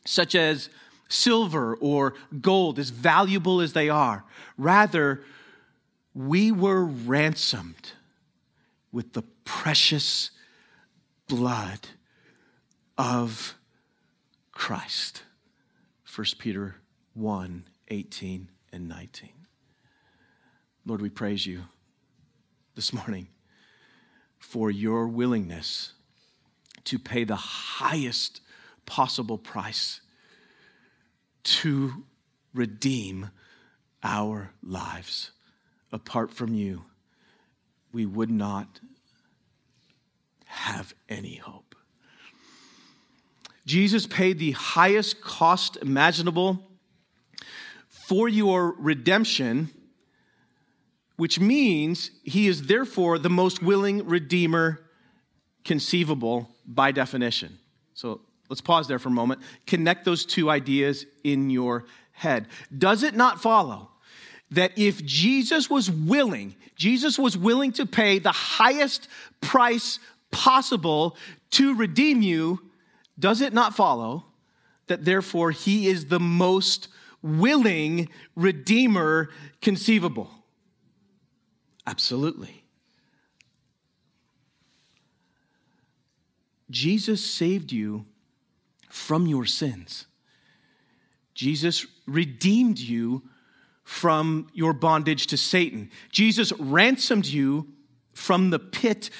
such 0.04 0.34
as 0.34 0.68
silver 1.08 1.74
or 1.76 2.14
gold, 2.40 2.78
as 2.78 2.90
valuable 2.90 3.60
as 3.60 3.72
they 3.72 3.88
are. 3.88 4.24
Rather, 4.58 5.22
we 6.14 6.50
were 6.50 6.84
ransomed 6.84 7.92
with 8.90 9.12
the 9.12 9.22
precious 9.44 10.30
blood 11.32 11.88
of 12.98 13.54
Christ. 14.52 15.22
1 16.14 16.26
Peter 16.38 16.74
1 17.14 17.64
18 17.88 18.48
and 18.70 18.86
19. 18.86 19.30
Lord, 20.84 21.00
we 21.00 21.08
praise 21.08 21.46
you 21.46 21.62
this 22.74 22.92
morning 22.92 23.28
for 24.38 24.70
your 24.70 25.08
willingness 25.08 25.94
to 26.84 26.98
pay 26.98 27.24
the 27.24 27.36
highest 27.36 28.42
possible 28.84 29.38
price 29.38 30.02
to 31.44 32.04
redeem 32.52 33.30
our 34.02 34.50
lives. 34.62 35.30
Apart 35.90 36.30
from 36.30 36.52
you, 36.52 36.82
we 37.90 38.04
would 38.04 38.30
not 38.30 38.80
have 40.52 40.92
any 41.08 41.36
hope. 41.36 41.74
Jesus 43.64 44.06
paid 44.06 44.38
the 44.38 44.50
highest 44.52 45.22
cost 45.22 45.78
imaginable 45.80 46.60
for 47.88 48.28
your 48.28 48.74
redemption, 48.78 49.70
which 51.16 51.40
means 51.40 52.10
he 52.22 52.48
is 52.48 52.66
therefore 52.66 53.18
the 53.18 53.30
most 53.30 53.62
willing 53.62 54.06
redeemer 54.06 54.80
conceivable 55.64 56.50
by 56.66 56.92
definition. 56.92 57.58
So 57.94 58.20
let's 58.50 58.60
pause 58.60 58.88
there 58.88 58.98
for 58.98 59.08
a 59.08 59.12
moment. 59.12 59.40
Connect 59.66 60.04
those 60.04 60.26
two 60.26 60.50
ideas 60.50 61.06
in 61.24 61.48
your 61.48 61.86
head. 62.12 62.46
Does 62.76 63.02
it 63.02 63.14
not 63.14 63.40
follow 63.40 63.88
that 64.50 64.76
if 64.76 65.02
Jesus 65.02 65.70
was 65.70 65.90
willing, 65.90 66.54
Jesus 66.76 67.18
was 67.18 67.38
willing 67.38 67.72
to 67.72 67.86
pay 67.86 68.18
the 68.18 68.32
highest 68.32 69.08
price 69.40 69.98
possible 70.32 71.16
to 71.52 71.74
redeem 71.74 72.22
you, 72.22 72.70
does 73.18 73.40
it 73.40 73.52
not 73.52 73.76
follow 73.76 74.24
that 74.88 75.04
therefore 75.04 75.52
he 75.52 75.86
is 75.86 76.06
the 76.06 76.18
most 76.18 76.88
willing 77.22 78.08
redeemer 78.34 79.30
conceivable? 79.60 80.30
Absolutely. 81.86 82.64
Jesus 86.70 87.24
saved 87.24 87.70
you 87.70 88.06
from 88.88 89.26
your 89.26 89.44
sins. 89.44 90.06
Jesus 91.34 91.86
redeemed 92.06 92.78
you 92.78 93.22
from 93.84 94.48
your 94.52 94.72
bondage 94.72 95.26
to 95.28 95.36
Satan. 95.36 95.90
Jesus 96.10 96.52
ransomed 96.52 97.26
you 97.26 97.68
from 98.14 98.50
the 98.50 98.58
pit 98.58 99.10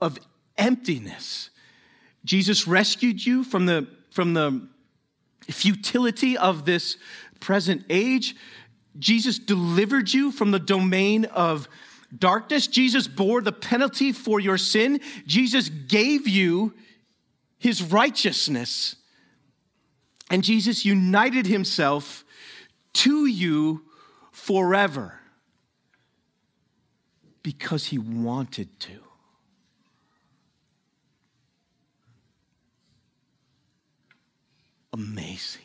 of 0.00 0.18
emptiness. 0.60 1.50
Jesus 2.24 2.68
rescued 2.68 3.24
you 3.24 3.42
from 3.42 3.66
the, 3.66 3.88
from 4.10 4.34
the 4.34 4.68
futility 5.48 6.36
of 6.36 6.64
this 6.64 6.96
present 7.40 7.84
age. 7.90 8.36
Jesus 8.98 9.38
delivered 9.38 10.12
you 10.12 10.30
from 10.30 10.50
the 10.50 10.58
domain 10.58 11.24
of 11.24 11.68
darkness. 12.16 12.66
Jesus 12.66 13.08
bore 13.08 13.40
the 13.40 13.52
penalty 13.52 14.12
for 14.12 14.38
your 14.38 14.58
sin. 14.58 15.00
Jesus 15.26 15.68
gave 15.68 16.28
you 16.28 16.74
his 17.58 17.82
righteousness. 17.82 18.96
And 20.30 20.44
Jesus 20.44 20.84
united 20.84 21.46
himself 21.46 22.24
to 22.92 23.26
you 23.26 23.84
forever 24.32 25.20
because 27.42 27.86
he 27.86 27.98
wanted 27.98 28.78
to. 28.80 29.09
Amazing. 34.92 35.62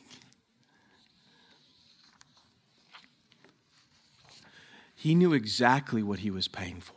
He 4.96 5.14
knew 5.16 5.34
exactly 5.34 6.02
what 6.02 6.20
he 6.20 6.32
was 6.32 6.48
paying 6.48 6.80
for. 6.80 6.96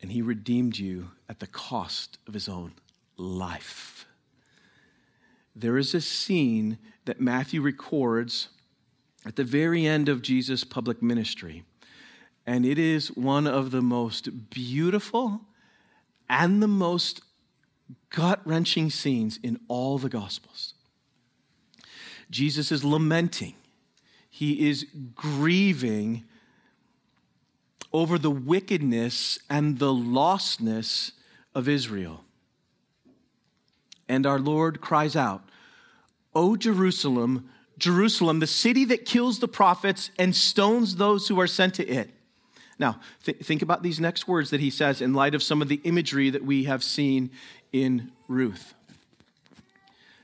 And 0.00 0.12
he 0.12 0.22
redeemed 0.22 0.78
you 0.78 1.10
at 1.28 1.40
the 1.40 1.46
cost 1.46 2.18
of 2.26 2.34
his 2.34 2.48
own 2.48 2.72
life. 3.16 4.06
There 5.54 5.78
is 5.78 5.94
a 5.94 6.00
scene 6.00 6.78
that 7.06 7.20
Matthew 7.20 7.60
records 7.60 8.48
at 9.24 9.36
the 9.36 9.44
very 9.44 9.86
end 9.86 10.08
of 10.08 10.22
Jesus' 10.22 10.64
public 10.64 11.02
ministry. 11.02 11.64
And 12.46 12.64
it 12.64 12.78
is 12.78 13.08
one 13.08 13.46
of 13.46 13.70
the 13.72 13.82
most 13.82 14.50
beautiful 14.50 15.40
and 16.28 16.62
the 16.62 16.68
most 16.68 17.20
gut 18.10 18.40
wrenching 18.44 18.90
scenes 18.90 19.38
in 19.42 19.60
all 19.68 19.98
the 19.98 20.08
Gospels. 20.08 20.74
Jesus 22.30 22.72
is 22.72 22.84
lamenting, 22.84 23.54
he 24.28 24.68
is 24.68 24.86
grieving 25.14 26.24
over 27.92 28.18
the 28.18 28.30
wickedness 28.30 29.38
and 29.48 29.78
the 29.78 29.92
lostness 29.92 31.12
of 31.54 31.68
Israel. 31.68 32.24
And 34.08 34.26
our 34.26 34.38
Lord 34.38 34.80
cries 34.80 35.16
out, 35.16 35.42
O 36.34 36.56
Jerusalem, 36.56 37.48
Jerusalem, 37.78 38.40
the 38.40 38.46
city 38.46 38.84
that 38.86 39.06
kills 39.06 39.38
the 39.38 39.48
prophets 39.48 40.10
and 40.18 40.34
stones 40.34 40.96
those 40.96 41.28
who 41.28 41.40
are 41.40 41.46
sent 41.46 41.74
to 41.74 41.86
it. 41.86 42.10
Now, 42.78 43.00
th- 43.24 43.38
think 43.38 43.62
about 43.62 43.82
these 43.82 43.98
next 43.98 44.28
words 44.28 44.50
that 44.50 44.60
he 44.60 44.70
says 44.70 45.00
in 45.00 45.14
light 45.14 45.34
of 45.34 45.42
some 45.42 45.62
of 45.62 45.68
the 45.68 45.80
imagery 45.84 46.28
that 46.30 46.44
we 46.44 46.64
have 46.64 46.84
seen 46.84 47.30
in 47.72 48.12
Ruth. 48.28 48.74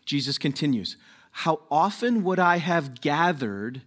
Jesus 0.05 0.39
continues, 0.39 0.97
How 1.31 1.61
often 1.71 2.25
would 2.25 2.39
I 2.39 2.59
have 2.59 3.01
gathered 3.01 3.83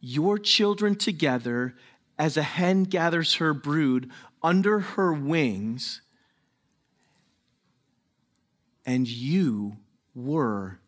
your 0.00 0.38
children 0.38 0.96
together 0.96 1.74
as 2.18 2.36
a 2.36 2.42
hen 2.42 2.84
gathers 2.84 3.34
her 3.34 3.54
brood 3.54 4.10
under 4.42 4.80
her 4.80 5.12
wings, 5.12 6.02
and 8.84 9.06
you 9.08 9.76
were 10.14 10.80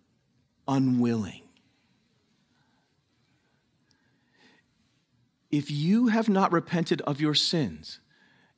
unwilling. 0.67 1.43
If 5.51 5.71
you 5.71 6.09
have 6.09 6.29
not 6.29 6.51
repented 6.51 7.01
of 7.03 7.21
your 7.21 7.35
sins 7.35 8.01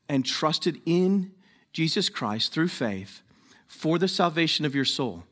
and 0.09 0.25
trusted 0.25 0.81
in 0.87 1.33
Jesus 1.72 2.09
Christ 2.09 2.53
through 2.53 2.68
faith 2.68 3.22
for 3.77 3.99
the 3.99 4.09
salvation 4.09 4.65
of 4.65 4.75
your 4.75 4.85
soul, 4.85 5.25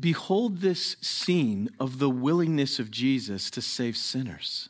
behold 0.00 0.58
this 0.58 0.96
scene 1.00 1.68
of 1.78 1.98
the 1.98 2.10
willingness 2.10 2.78
of 2.78 2.90
Jesus 2.90 3.50
to 3.50 3.62
save 3.62 3.96
sinners. 3.96 4.68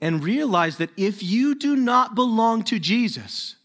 And 0.00 0.22
realize 0.22 0.76
that 0.76 0.90
if 0.96 1.22
you 1.24 1.56
do 1.56 1.74
not 1.74 2.14
belong 2.14 2.62
to 2.64 2.78
Jesus, 2.78 3.56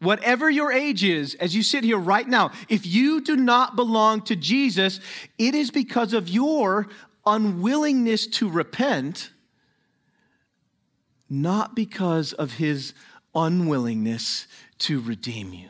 Whatever 0.00 0.48
your 0.48 0.72
age 0.72 1.02
is, 1.02 1.34
as 1.36 1.56
you 1.56 1.62
sit 1.62 1.82
here 1.82 1.98
right 1.98 2.26
now, 2.26 2.52
if 2.68 2.86
you 2.86 3.20
do 3.20 3.34
not 3.34 3.74
belong 3.74 4.22
to 4.22 4.36
Jesus, 4.36 5.00
it 5.38 5.56
is 5.56 5.72
because 5.72 6.12
of 6.12 6.28
your 6.28 6.86
unwillingness 7.26 8.28
to 8.28 8.48
repent, 8.48 9.30
not 11.28 11.74
because 11.74 12.32
of 12.32 12.54
his 12.54 12.94
unwillingness 13.34 14.46
to 14.78 15.00
redeem 15.00 15.52
you. 15.52 15.68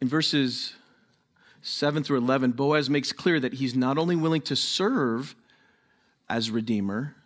In 0.00 0.08
verses 0.08 0.74
7 1.62 2.04
through 2.04 2.18
11, 2.18 2.52
Boaz 2.52 2.88
makes 2.88 3.12
clear 3.12 3.40
that 3.40 3.54
he's 3.54 3.74
not 3.74 3.98
only 3.98 4.14
willing 4.14 4.42
to 4.42 4.56
serve 4.56 5.34
as 6.28 6.50
Redeemer, 6.50 7.16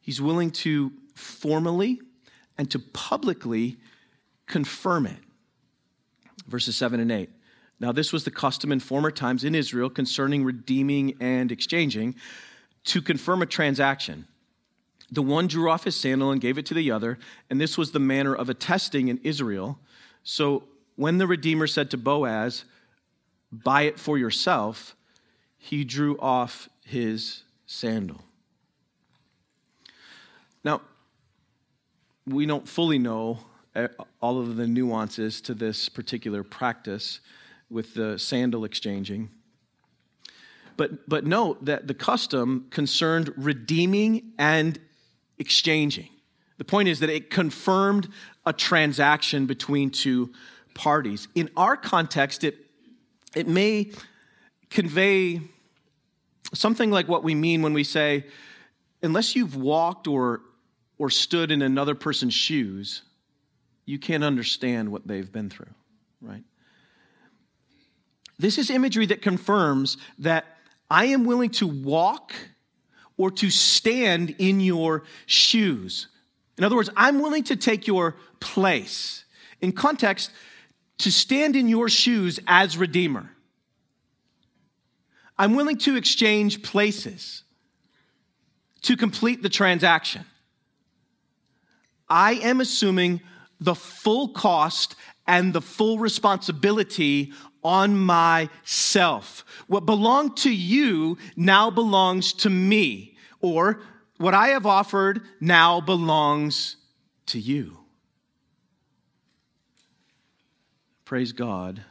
he's 0.00 0.20
willing 0.20 0.50
to 0.50 0.92
formally 1.14 2.00
and 2.58 2.70
to 2.70 2.78
publicly 2.78 3.76
confirm 4.46 5.06
it. 5.06 5.18
Verses 6.46 6.76
7 6.76 7.00
and 7.00 7.10
8. 7.10 7.30
Now, 7.82 7.90
this 7.90 8.12
was 8.12 8.22
the 8.22 8.30
custom 8.30 8.70
in 8.70 8.78
former 8.78 9.10
times 9.10 9.42
in 9.42 9.56
Israel 9.56 9.90
concerning 9.90 10.44
redeeming 10.44 11.16
and 11.20 11.50
exchanging 11.50 12.14
to 12.84 13.02
confirm 13.02 13.42
a 13.42 13.46
transaction. 13.46 14.28
The 15.10 15.20
one 15.20 15.48
drew 15.48 15.68
off 15.68 15.82
his 15.82 15.96
sandal 15.96 16.30
and 16.30 16.40
gave 16.40 16.58
it 16.58 16.66
to 16.66 16.74
the 16.74 16.92
other, 16.92 17.18
and 17.50 17.60
this 17.60 17.76
was 17.76 17.90
the 17.90 17.98
manner 17.98 18.36
of 18.36 18.48
attesting 18.48 19.08
in 19.08 19.18
Israel. 19.24 19.80
So 20.22 20.62
when 20.94 21.18
the 21.18 21.26
Redeemer 21.26 21.66
said 21.66 21.90
to 21.90 21.96
Boaz, 21.96 22.64
Buy 23.50 23.82
it 23.82 23.98
for 23.98 24.16
yourself, 24.16 24.94
he 25.58 25.84
drew 25.84 26.16
off 26.20 26.68
his 26.84 27.42
sandal. 27.66 28.22
Now, 30.64 30.82
we 32.26 32.46
don't 32.46 32.66
fully 32.66 32.98
know 32.98 33.40
eh, 33.74 33.88
all 34.20 34.40
of 34.40 34.54
the 34.54 34.68
nuances 34.68 35.40
to 35.42 35.52
this 35.52 35.88
particular 35.88 36.44
practice 36.44 37.20
with 37.72 37.94
the 37.94 38.18
sandal 38.18 38.64
exchanging. 38.64 39.30
But, 40.76 41.08
but 41.08 41.24
note 41.26 41.64
that 41.64 41.86
the 41.86 41.94
custom 41.94 42.66
concerned 42.70 43.32
redeeming 43.36 44.32
and 44.38 44.78
exchanging. 45.38 46.08
The 46.58 46.64
point 46.64 46.88
is 46.88 47.00
that 47.00 47.10
it 47.10 47.30
confirmed 47.30 48.08
a 48.46 48.52
transaction 48.52 49.46
between 49.46 49.90
two 49.90 50.32
parties. 50.74 51.28
In 51.34 51.50
our 51.56 51.76
context, 51.76 52.44
it, 52.44 52.56
it 53.34 53.48
may 53.48 53.90
convey 54.70 55.40
something 56.54 56.90
like 56.90 57.08
what 57.08 57.24
we 57.24 57.34
mean 57.34 57.62
when 57.62 57.72
we 57.72 57.84
say, 57.84 58.26
unless 59.02 59.34
you've 59.34 59.56
walked 59.56 60.06
or, 60.06 60.40
or 60.98 61.10
stood 61.10 61.50
in 61.50 61.62
another 61.62 61.94
person's 61.94 62.34
shoes, 62.34 63.02
you 63.84 63.98
can't 63.98 64.24
understand 64.24 64.90
what 64.90 65.06
they've 65.06 65.32
been 65.32 65.50
through, 65.50 65.74
right? 66.20 66.44
This 68.38 68.58
is 68.58 68.70
imagery 68.70 69.06
that 69.06 69.22
confirms 69.22 69.96
that 70.18 70.44
I 70.90 71.06
am 71.06 71.24
willing 71.24 71.50
to 71.50 71.66
walk 71.66 72.32
or 73.16 73.30
to 73.30 73.50
stand 73.50 74.34
in 74.38 74.60
your 74.60 75.04
shoes. 75.26 76.08
In 76.58 76.64
other 76.64 76.76
words, 76.76 76.90
I'm 76.96 77.20
willing 77.20 77.44
to 77.44 77.56
take 77.56 77.86
your 77.86 78.16
place. 78.40 79.24
In 79.60 79.72
context, 79.72 80.30
to 80.98 81.10
stand 81.10 81.56
in 81.56 81.68
your 81.68 81.88
shoes 81.88 82.40
as 82.46 82.76
Redeemer. 82.76 83.30
I'm 85.38 85.54
willing 85.54 85.78
to 85.78 85.96
exchange 85.96 86.62
places 86.62 87.42
to 88.82 88.96
complete 88.96 89.42
the 89.42 89.48
transaction. 89.48 90.24
I 92.08 92.34
am 92.34 92.60
assuming 92.60 93.22
the 93.58 93.74
full 93.74 94.28
cost 94.28 94.96
and 95.26 95.52
the 95.52 95.60
full 95.60 95.98
responsibility 95.98 97.32
on 97.64 97.96
myself. 97.96 99.44
What 99.66 99.86
belonged 99.86 100.36
to 100.38 100.50
you 100.52 101.18
now 101.36 101.70
belongs 101.70 102.32
to 102.34 102.50
me, 102.50 103.16
or 103.40 103.80
what 104.18 104.34
I 104.34 104.48
have 104.48 104.66
offered 104.66 105.22
now 105.40 105.80
belongs 105.80 106.76
to 107.26 107.38
you. 107.38 107.78
Praise 111.04 111.32
God 111.32 111.82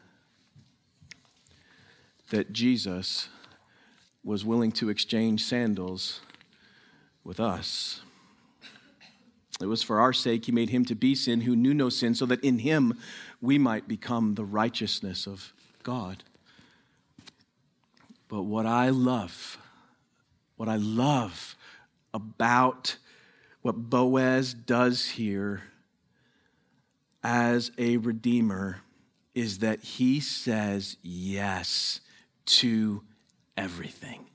that 2.29 2.53
Jesus 2.53 3.27
was 4.23 4.45
willing 4.45 4.71
to 4.71 4.89
exchange 4.89 5.43
sandals 5.43 6.21
with 7.23 7.39
us. 7.39 8.01
It 9.59 9.65
was 9.65 9.83
for 9.83 9.99
our 9.99 10.13
sake 10.13 10.45
he 10.45 10.51
made 10.51 10.69
him 10.69 10.85
to 10.85 10.95
be 10.95 11.13
sin 11.13 11.41
who 11.41 11.55
knew 11.55 11.73
no 11.73 11.89
sin, 11.89 12.15
so 12.15 12.25
that 12.25 12.43
in 12.43 12.59
him 12.59 12.97
we 13.41 13.57
might 13.57 13.87
become 13.87 14.35
the 14.35 14.45
righteousness 14.45 15.27
of 15.27 15.53
God. 15.83 16.23
But 18.27 18.43
what 18.43 18.65
I 18.65 18.89
love, 18.89 19.57
what 20.55 20.69
I 20.69 20.77
love 20.77 21.55
about 22.13 22.97
what 23.61 23.89
Boaz 23.89 24.53
does 24.53 25.09
here 25.09 25.63
as 27.23 27.71
a 27.77 27.97
redeemer 27.97 28.81
is 29.35 29.59
that 29.59 29.81
he 29.81 30.19
says 30.19 30.97
yes 31.01 32.01
to 32.45 33.03
everything. 33.55 34.25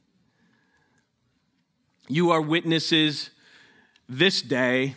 You 2.08 2.30
are 2.30 2.40
witnesses 2.40 3.30
this 4.08 4.40
day. 4.40 4.94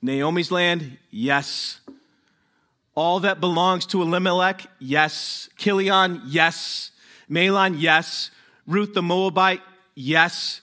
Naomi's 0.00 0.50
land, 0.50 0.98
yes. 1.10 1.80
All 2.98 3.20
that 3.20 3.38
belongs 3.40 3.86
to 3.86 4.02
Elimelech, 4.02 4.66
yes. 4.80 5.48
Chilion, 5.56 6.20
yes. 6.26 6.90
Mahlon, 7.30 7.76
yes. 7.78 8.32
Ruth 8.66 8.92
the 8.92 9.02
Moabite, 9.02 9.60
yes. 9.94 10.60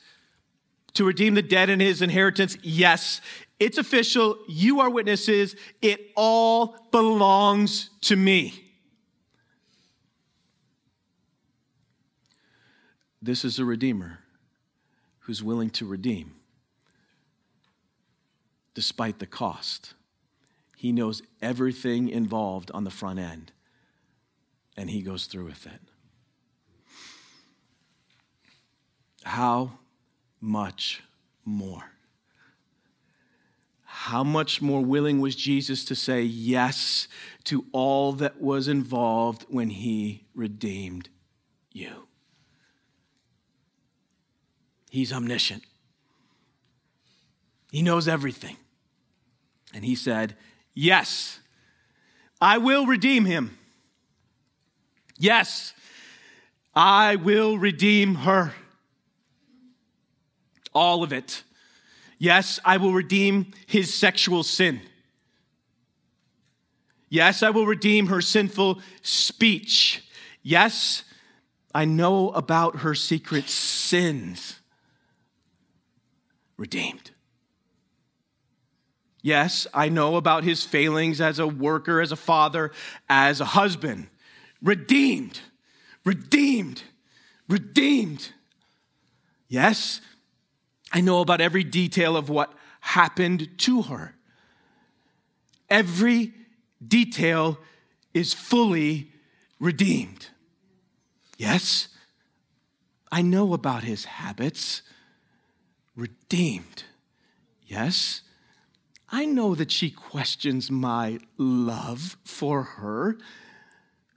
To 0.95 1.05
redeem 1.05 1.35
the 1.35 1.41
dead 1.41 1.69
in 1.69 1.79
his 1.79 2.01
inheritance, 2.01 2.57
yes. 2.61 3.21
It's 3.57 3.77
official. 3.77 4.37
You 4.49 4.81
are 4.81 4.89
witnesses. 4.89 5.55
It 5.81 6.11
all 6.17 6.75
belongs 6.91 7.89
to 8.01 8.17
me. 8.17 8.65
This 13.21 13.45
is 13.45 13.59
a 13.59 13.63
Redeemer 13.63 14.19
who's 15.19 15.41
willing 15.41 15.69
to 15.69 15.85
redeem 15.85 16.35
despite 18.73 19.19
the 19.19 19.25
cost. 19.25 19.93
He 20.85 20.91
knows 20.91 21.23
everything 21.41 22.09
involved 22.09 22.69
on 22.69 22.83
the 22.83 22.91
front 22.91 23.17
end, 23.17 23.51
and 24.77 24.87
he 24.87 25.01
goes 25.01 25.25
through 25.25 25.45
with 25.45 25.65
it. 25.65 25.81
How 29.23 29.79
much 30.39 31.01
more? 31.43 31.85
How 33.83 34.23
much 34.23 34.61
more 34.61 34.81
willing 34.81 35.21
was 35.21 35.35
Jesus 35.35 35.85
to 35.85 35.95
say 35.95 36.21
yes 36.21 37.07
to 37.45 37.65
all 37.71 38.13
that 38.13 38.39
was 38.39 38.67
involved 38.67 39.47
when 39.49 39.71
he 39.71 40.25
redeemed 40.35 41.09
you? 41.71 42.07
He's 44.91 45.11
omniscient. 45.11 45.63
He 47.71 47.81
knows 47.81 48.07
everything. 48.07 48.57
And 49.73 49.83
he 49.83 49.95
said, 49.95 50.35
Yes, 50.75 51.39
I 52.41 52.57
will 52.57 52.85
redeem 52.85 53.25
him. 53.25 53.57
Yes, 55.17 55.73
I 56.75 57.15
will 57.15 57.57
redeem 57.57 58.15
her. 58.15 58.53
All 60.73 61.01
of 61.01 61.13
it. 61.13 61.43
Yes, 62.19 62.59
I 62.65 62.75
will 62.77 62.91
redeem 62.91 63.53
his 63.65 63.93
sexual 63.93 64.43
sin. 64.43 64.81
Yes, 67.09 67.41
I 67.41 67.49
will 67.49 67.65
redeem 67.65 68.07
her 68.07 68.21
sinful 68.21 68.81
speech. 69.01 70.03
Yes, 70.43 71.03
I 71.73 71.85
know 71.85 72.31
about 72.31 72.77
her 72.77 72.93
secret 72.93 73.47
sins 73.47 74.59
redeemed. 76.57 77.11
Yes, 79.25 79.65
I 79.73 79.89
know 79.89 80.17
about 80.17 80.43
his 80.43 80.63
failings 80.63 81.19
as 81.19 81.39
a 81.39 81.47
worker, 81.47 81.99
as 81.99 82.11
a 82.11 82.15
father, 82.15 82.71
as 83.09 83.41
a 83.41 83.45
husband. 83.45 84.05
Redeemed, 84.61 85.39
redeemed, 86.05 86.83
redeemed. 87.49 88.29
Yes, 89.47 89.99
I 90.93 91.01
know 91.01 91.21
about 91.21 91.41
every 91.41 91.63
detail 91.63 92.15
of 92.15 92.29
what 92.29 92.53
happened 92.81 93.49
to 93.57 93.81
her. 93.81 94.13
Every 95.71 96.31
detail 96.87 97.57
is 98.13 98.31
fully 98.31 99.11
redeemed. 99.59 100.27
Yes, 101.35 101.87
I 103.11 103.23
know 103.23 103.55
about 103.55 103.85
his 103.85 104.05
habits 104.05 104.83
redeemed. 105.95 106.83
Yes, 107.65 108.21
I 109.09 109.25
know 109.25 109.55
that 109.55 109.71
she 109.71 109.91
questions 109.91 110.71
my 110.71 111.19
love 111.37 112.17
for 112.23 112.63
her, 112.63 113.17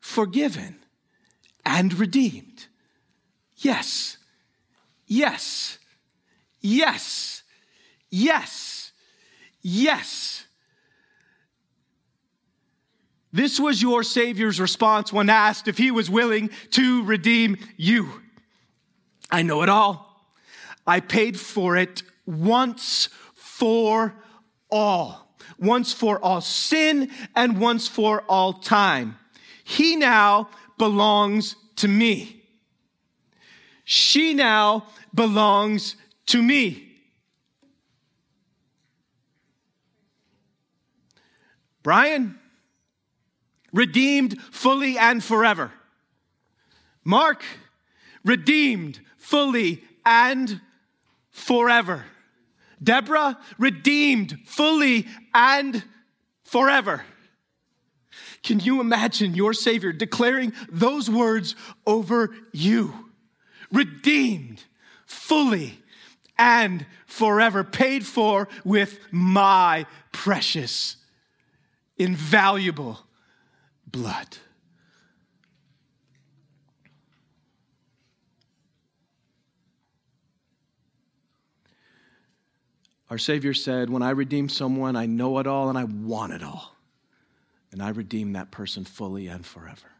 forgiven 0.01 0.77
and 1.65 1.99
redeemed. 1.99 2.67
Yes, 3.57 4.17
yes, 5.07 5.79
yes, 6.61 7.43
yes, 8.11 8.93
yes. 9.61 10.47
This 13.31 13.61
was 13.61 13.83
your 13.83 14.03
Savior's 14.03 14.59
response 14.59 15.13
when 15.13 15.29
asked 15.29 15.69
if 15.69 15.77
he 15.77 15.91
was 15.91 16.09
willing 16.09 16.49
to 16.71 17.05
redeem 17.05 17.59
you. 17.77 18.23
I 19.31 19.43
know 19.43 19.63
it 19.63 19.69
all. 19.69 20.33
I 20.87 21.01
paid 21.01 21.39
for 21.39 21.77
it 21.77 22.03
once 22.25 23.11
for 23.35 24.15
all. 24.71 25.35
Once 25.59 25.93
for 25.93 26.23
all 26.23 26.41
sin 26.41 27.11
and 27.35 27.61
once 27.61 27.89
for 27.89 28.23
all 28.29 28.53
time. 28.53 29.17
He 29.65 29.97
now 29.97 30.49
belongs 30.79 31.57
to 31.77 31.89
me. 31.89 32.43
She 33.85 34.35
now 34.35 34.87
belongs 35.15 35.97
to 36.27 36.43
me. 36.43 36.85
Brian, 41.83 42.39
redeemed 43.73 44.41
fully 44.51 44.99
and 44.99 45.25
forever. 45.25 45.73
Mark, 47.05 47.43
redeemed 48.25 49.01
fully 49.17 49.83
and 50.05 50.61
forever. 51.31 52.05
Deborah, 52.83 53.39
redeemed 53.59 54.39
fully 54.45 55.07
and 55.35 55.83
forever. 56.45 57.03
Can 58.43 58.61
you 58.61 58.81
imagine 58.81 59.35
your 59.35 59.53
Savior 59.53 59.93
declaring 59.93 60.53
those 60.71 61.11
words 61.11 61.55
over 61.87 62.31
you? 62.53 63.11
Redeemed 63.73 64.65
fully 65.07 65.79
and 66.39 66.87
forever, 67.07 67.65
paid 67.65 68.07
for 68.07 68.49
with 68.65 68.99
my 69.11 69.87
precious, 70.13 70.97
invaluable 71.97 73.01
blood. 73.87 74.39
Our 83.11 83.19
Savior 83.19 83.55
said, 83.55 83.91
When 83.91 84.03
I 84.03 84.11
redeem 84.11 84.49
someone, 84.49 84.97
I 84.97 85.07
know 85.07 85.39
it 85.39 85.47
all 85.47 85.69
and 85.69 85.79
I 85.79 85.85
want 85.85 86.33
it 86.33 86.43
all. 86.43 86.77
And 87.73 87.83
I 87.83 87.91
redeem 87.91 88.33
that 88.33 88.51
person 88.51 88.85
fully 88.85 89.27
and 89.27 89.45
forever. 89.45 89.93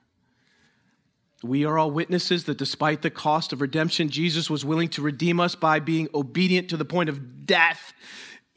We 1.43 1.65
are 1.65 1.79
all 1.79 1.91
witnesses 1.91 2.45
that 2.45 2.59
despite 2.59 3.03
the 3.03 3.11
cost 3.11 3.53
of 3.53 3.61
redemption, 3.61 4.09
Jesus 4.09 4.51
was 4.51 4.65
willing 4.65 4.89
to 4.91 5.03
redeem 5.03 5.39
us 5.39 5.55
by 5.55 5.79
being 5.79 6.09
obedient 6.13 6.69
to 6.71 6.77
the 6.77 6.85
point 6.85 7.09
of 7.09 7.47
death, 7.47 7.93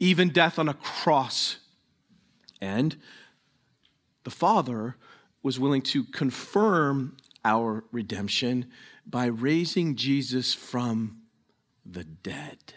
even 0.00 0.30
death 0.30 0.58
on 0.58 0.68
a 0.68 0.74
cross. 0.74 1.58
And 2.60 2.96
the 4.24 4.30
Father 4.30 4.96
was 5.42 5.60
willing 5.60 5.82
to 5.82 6.04
confirm 6.04 7.16
our 7.44 7.84
redemption 7.92 8.66
by 9.06 9.26
raising 9.26 9.94
Jesus 9.94 10.54
from 10.54 11.22
the 11.84 12.04
dead 12.04 12.74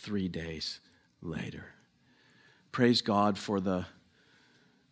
three 0.00 0.28
days 0.28 0.80
later. 1.20 1.66
Praise 2.72 3.02
God 3.02 3.36
for 3.36 3.60
the 3.60 3.86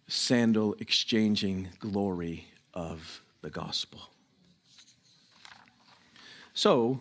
sandal 0.07 0.75
exchanging 0.79 1.69
glory 1.79 2.49
of 2.75 3.23
the 3.41 3.51
gospel. 3.51 4.01
So, 6.53 7.01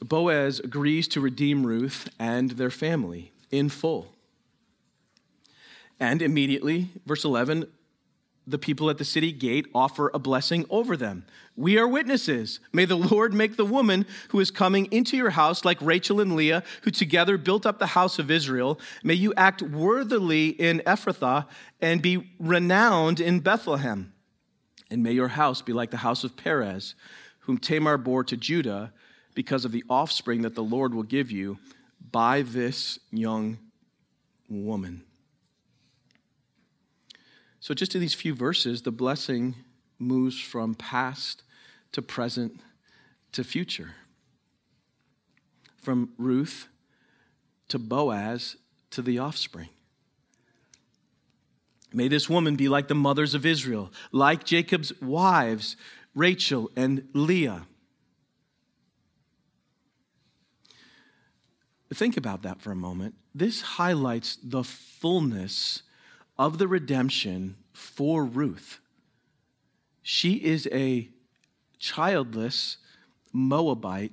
Boaz 0.00 0.60
agrees 0.60 1.08
to 1.08 1.20
redeem 1.20 1.66
Ruth 1.66 2.08
and 2.18 2.52
their 2.52 2.70
family 2.70 3.32
in 3.50 3.68
full. 3.68 4.14
And 6.00 6.22
immediately, 6.22 6.90
verse 7.04 7.24
11, 7.24 7.66
the 8.46 8.58
people 8.58 8.88
at 8.90 8.98
the 8.98 9.04
city 9.04 9.32
gate 9.32 9.66
offer 9.74 10.10
a 10.14 10.18
blessing 10.18 10.64
over 10.70 10.96
them. 10.96 11.24
We 11.56 11.78
are 11.78 11.88
witnesses. 11.88 12.60
May 12.72 12.84
the 12.84 12.96
Lord 12.96 13.34
make 13.34 13.56
the 13.56 13.64
woman 13.64 14.06
who 14.28 14.40
is 14.40 14.50
coming 14.50 14.86
into 14.92 15.16
your 15.16 15.30
house 15.30 15.64
like 15.64 15.80
Rachel 15.80 16.20
and 16.20 16.36
Leah, 16.36 16.62
who 16.82 16.90
together 16.90 17.38
built 17.38 17.66
up 17.66 17.78
the 17.78 17.86
house 17.86 18.18
of 18.18 18.30
Israel. 18.30 18.78
May 19.02 19.14
you 19.14 19.34
act 19.36 19.62
worthily 19.62 20.48
in 20.48 20.80
Ephrathah 20.86 21.46
and 21.80 22.00
be 22.00 22.30
renowned 22.38 23.20
in 23.20 23.40
Bethlehem. 23.40 24.12
And 24.90 25.02
may 25.02 25.12
your 25.12 25.28
house 25.28 25.62
be 25.62 25.72
like 25.72 25.90
the 25.90 25.96
house 25.96 26.22
of 26.22 26.36
Perez, 26.36 26.94
whom 27.40 27.58
Tamar 27.58 27.98
bore 27.98 28.22
to 28.24 28.36
Judah, 28.36 28.92
because 29.34 29.64
of 29.64 29.72
the 29.72 29.84
offspring 29.90 30.42
that 30.42 30.54
the 30.54 30.62
Lord 30.62 30.94
will 30.94 31.02
give 31.02 31.30
you 31.30 31.58
by 32.12 32.42
this 32.42 32.98
young 33.10 33.58
woman. 34.48 35.05
So, 37.66 37.74
just 37.74 37.96
in 37.96 38.00
these 38.00 38.14
few 38.14 38.32
verses, 38.32 38.82
the 38.82 38.92
blessing 38.92 39.56
moves 39.98 40.38
from 40.38 40.76
past 40.76 41.42
to 41.90 42.00
present 42.00 42.60
to 43.32 43.42
future. 43.42 43.96
From 45.76 46.10
Ruth 46.16 46.68
to 47.66 47.80
Boaz 47.80 48.54
to 48.90 49.02
the 49.02 49.18
offspring. 49.18 49.70
May 51.92 52.06
this 52.06 52.30
woman 52.30 52.54
be 52.54 52.68
like 52.68 52.86
the 52.86 52.94
mothers 52.94 53.34
of 53.34 53.44
Israel, 53.44 53.92
like 54.12 54.44
Jacob's 54.44 54.92
wives, 55.02 55.76
Rachel 56.14 56.70
and 56.76 57.08
Leah. 57.14 57.66
Think 61.92 62.16
about 62.16 62.42
that 62.42 62.60
for 62.60 62.70
a 62.70 62.76
moment. 62.76 63.16
This 63.34 63.60
highlights 63.60 64.38
the 64.40 64.62
fullness 64.62 65.82
of 66.38 66.58
the 66.58 66.68
redemption 66.68 67.56
for 67.72 68.24
Ruth. 68.24 68.80
She 70.02 70.34
is 70.34 70.68
a 70.72 71.08
childless 71.78 72.76
Moabite 73.32 74.12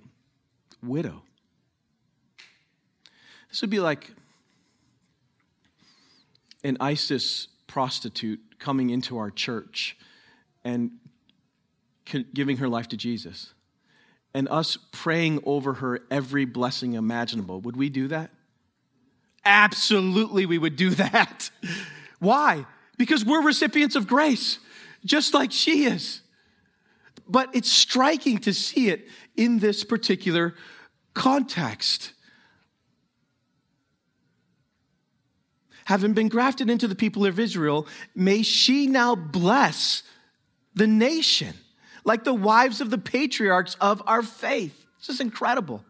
widow. 0.81 1.23
This 3.49 3.62
would 3.62 3.69
be 3.69 3.79
like 3.79 4.12
an 6.63 6.77
ISIS 6.79 7.47
prostitute 7.67 8.39
coming 8.59 8.89
into 8.89 9.17
our 9.17 9.29
church 9.29 9.97
and 10.63 10.91
giving 12.33 12.57
her 12.57 12.67
life 12.67 12.88
to 12.89 12.97
Jesus, 12.97 13.53
and 14.33 14.47
us 14.49 14.77
praying 14.91 15.41
over 15.45 15.75
her 15.75 15.99
every 16.12 16.45
blessing 16.45 16.93
imaginable. 16.93 17.62
Would 17.62 17.77
we 17.77 17.89
do 17.89 18.07
that? 18.09 18.29
Absolutely, 19.45 20.45
we 20.45 20.57
would 20.57 20.75
do 20.75 20.89
that. 20.95 21.49
Why? 22.23 22.65
Because 22.97 23.25
we're 23.25 23.41
recipients 23.41 23.95
of 23.95 24.07
grace, 24.07 24.59
just 25.03 25.33
like 25.33 25.51
she 25.51 25.83
is. 25.83 26.21
But 27.27 27.49
it's 27.53 27.69
striking 27.69 28.38
to 28.39 28.53
see 28.53 28.89
it 28.89 29.07
in 29.36 29.59
this 29.59 29.83
particular 29.83 30.55
context. 31.13 32.13
Having 35.86 36.13
been 36.13 36.29
grafted 36.29 36.69
into 36.69 36.88
the 36.88 36.95
people 36.95 37.25
of 37.25 37.39
Israel, 37.39 37.88
may 38.15 38.41
she 38.41 38.88
now 38.88 39.15
bless 39.15 40.03
the 40.73 40.88
nation 40.88 41.53
like 42.05 42.23
the 42.23 42.33
wives 42.33 42.79
of 42.79 42.89
the 42.89 42.97
patriarchs 42.97 43.75
of 43.81 44.01
our 44.05 44.21
faith. 44.21 44.86
This 44.99 45.09
is 45.09 45.19
incredible. 45.19 45.83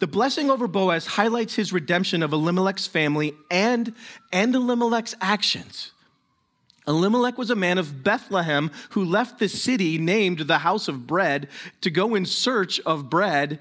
The 0.00 0.06
blessing 0.06 0.50
over 0.50 0.66
Boaz 0.66 1.06
highlights 1.06 1.54
his 1.54 1.72
redemption 1.72 2.22
of 2.22 2.32
Elimelech's 2.32 2.86
family 2.86 3.34
and, 3.50 3.94
and 4.32 4.54
Elimelech's 4.54 5.14
actions. 5.20 5.92
Elimelech 6.86 7.38
was 7.38 7.50
a 7.50 7.56
man 7.56 7.78
of 7.78 8.02
Bethlehem 8.04 8.70
who 8.90 9.04
left 9.04 9.38
the 9.38 9.48
city 9.48 9.96
named 9.96 10.40
the 10.40 10.58
House 10.58 10.88
of 10.88 11.06
Bread 11.06 11.48
to 11.80 11.90
go 11.90 12.14
in 12.14 12.26
search 12.26 12.78
of 12.80 13.08
bread 13.08 13.58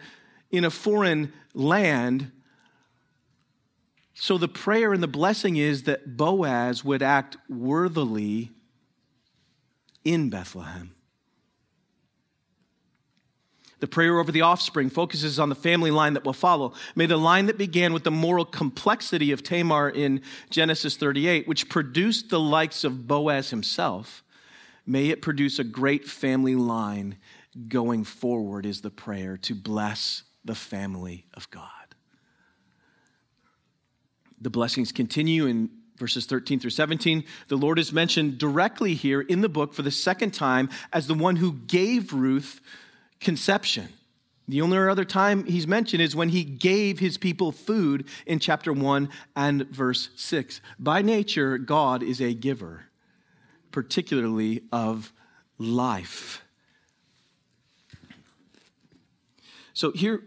in 0.52 0.66
a 0.66 0.70
foreign 0.70 1.32
land. 1.54 2.32
So 4.14 4.38
the 4.38 4.48
prayer 4.48 4.92
and 4.92 5.02
the 5.02 5.08
blessing 5.08 5.56
is 5.56 5.84
that 5.84 6.18
Boaz 6.18 6.84
would 6.84 7.02
act 7.02 7.38
worthily 7.50 8.52
in 10.04 10.30
Bethlehem. 10.30 10.93
The 13.84 13.88
prayer 13.88 14.18
over 14.18 14.32
the 14.32 14.44
offspring 14.44 14.90
focuses 14.90 15.40
on 15.40 15.50
the 15.50 15.56
family 15.56 15.92
line 15.92 16.14
that 16.14 16.24
will 16.24 16.32
follow. 16.32 16.72
May 16.96 17.06
the 17.06 17.18
line 17.18 17.48
that 17.48 17.58
began 17.58 17.92
with 17.92 18.06
the 18.06 18.12
moral 18.12 18.46
complexity 18.46 19.34
of 19.34 19.44
Tamar 19.44 19.90
in 19.90 20.22
Genesis 20.50 20.96
38, 20.96 21.50
which 21.50 21.68
produced 21.68 22.30
the 22.30 22.40
likes 22.40 22.86
of 22.86 23.10
Boaz 23.10 23.50
himself, 23.50 24.24
may 24.86 25.10
it 25.10 25.22
produce 25.22 25.60
a 25.60 25.66
great 25.66 26.06
family 26.08 26.56
line 26.56 27.18
going 27.68 28.06
forward, 28.06 28.66
is 28.66 28.80
the 28.80 28.90
prayer 28.90 29.36
to 29.40 29.54
bless 29.54 30.24
the 30.46 30.56
family 30.56 31.26
of 31.34 31.50
God. 31.52 31.68
The 34.40 34.50
blessings 34.50 34.94
continue 34.94 35.46
in 35.46 35.70
verses 35.98 36.26
13 36.26 36.62
through 36.62 36.70
17. 36.70 37.26
The 37.50 37.58
Lord 37.58 37.78
is 37.78 37.92
mentioned 37.92 38.38
directly 38.38 38.94
here 38.94 39.20
in 39.20 39.42
the 39.42 39.50
book 39.50 39.74
for 39.74 39.82
the 39.82 39.92
second 39.92 40.34
time 40.34 40.70
as 40.94 41.08
the 41.08 41.14
one 41.14 41.36
who 41.36 41.52
gave 41.52 42.14
Ruth 42.14 42.62
conception. 43.24 43.90
The 44.48 44.62
only 44.62 44.78
other 44.78 45.06
time 45.06 45.46
he's 45.46 45.66
mentioned 45.66 46.02
is 46.02 46.16
when 46.16 46.30
he 46.30 46.44
gave 46.44 47.00
his 47.00 47.18
people 47.18 47.52
food 47.52 48.06
in 48.26 48.40
chapter 48.40 48.74
1 48.74 49.10
and 49.36 49.68
verse 49.70 50.10
6. 50.16 50.60
By 50.78 51.02
nature, 51.02 51.58
God 51.58 52.04
is 52.04 52.22
a 52.22 52.34
giver, 52.34 52.86
particularly 53.72 54.64
of 54.72 55.14
life. 55.58 56.44
So 59.74 59.92
here, 59.92 60.24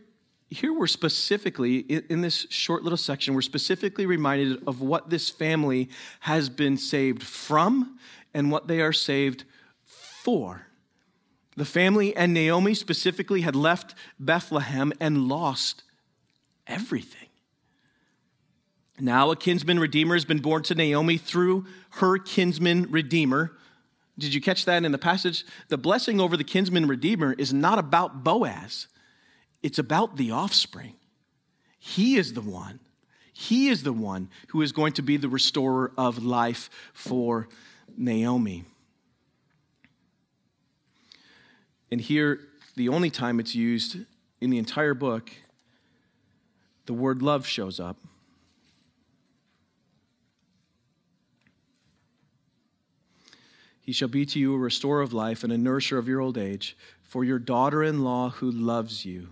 here 0.48 0.72
we're 0.72 0.87
specifically, 0.87 1.80
in 1.80 2.22
this 2.22 2.46
short 2.48 2.82
little 2.82 2.96
section, 2.96 3.35
we're 3.35 3.42
specifically 3.42 4.06
reminded 4.06 4.66
of 4.66 4.80
what 4.80 5.11
this 5.11 5.28
family 5.28 5.90
has 6.20 6.48
been 6.48 6.78
saved 6.78 7.22
from 7.22 7.98
and 8.32 8.50
what 8.50 8.66
they 8.66 8.80
are 8.80 8.94
saved 8.94 9.44
for. 9.85 10.65
The 11.57 11.64
family 11.64 12.14
and 12.14 12.35
Naomi 12.35 12.75
specifically 12.75 13.40
had 13.40 13.57
left 13.57 13.95
Bethlehem 14.21 14.92
and 15.01 15.27
lost 15.29 15.83
everything. 16.66 17.29
Now, 18.99 19.31
a 19.31 19.37
kinsman 19.37 19.79
redeemer 19.79 20.14
has 20.14 20.25
been 20.25 20.40
born 20.40 20.62
to 20.64 20.75
Naomi 20.75 21.19
through 21.19 21.66
her 21.92 22.19
kinsman 22.19 22.90
redeemer. 22.90 23.53
Did 24.19 24.33
you 24.33 24.40
catch 24.40 24.64
that 24.64 24.85
in 24.85 24.92
the 24.92 24.99
passage? 24.99 25.45
The 25.69 25.77
blessing 25.77 26.21
over 26.21 26.37
the 26.37 26.45
kinsman 26.45 26.87
redeemer 26.87 27.35
is 27.35 27.53
not 27.53 27.79
about 27.79 28.25
Boaz, 28.25 28.88
it's 29.62 29.79
about 29.79 30.16
the 30.16 30.31
offspring. 30.31 30.95
He 31.79 32.16
is 32.16 32.33
the 32.33 32.40
one. 32.40 32.81
He 33.33 33.69
is 33.69 33.83
the 33.83 33.92
one 33.92 34.31
who 34.49 34.62
is 34.62 34.73
going 34.73 34.95
to 34.95 35.03
be 35.03 35.19
the 35.19 35.29
restorer 35.29 35.92
of 35.99 36.25
life 36.25 36.71
for 36.95 37.49
Naomi. 37.97 38.64
And 41.90 42.01
here, 42.01 42.40
the 42.75 42.88
only 42.88 43.11
time 43.11 43.40
it's 43.40 43.55
used 43.55 43.99
in 44.41 44.51
the 44.51 44.59
entire 44.59 44.95
book, 44.95 45.30
the 46.87 46.93
word 46.93 47.22
love 47.22 47.47
shows 47.47 47.80
up. 47.80 47.97
He 53.80 53.93
shall 53.93 54.09
be 54.09 54.26
to 54.26 54.41
you 54.41 54.55
a 54.55 54.59
restorer 54.59 55.01
of 55.01 55.12
life 55.12 55.45
and 55.45 55.53
a 55.53 55.59
nourisher 55.59 55.97
of 55.97 56.09
your 56.09 56.20
old 56.20 56.37
age, 56.37 56.76
for 57.03 57.24
your 57.24 57.39
daughter 57.39 57.84
in 57.84 58.03
law 58.03 58.30
who 58.30 58.51
loves 58.51 59.05
you, 59.05 59.28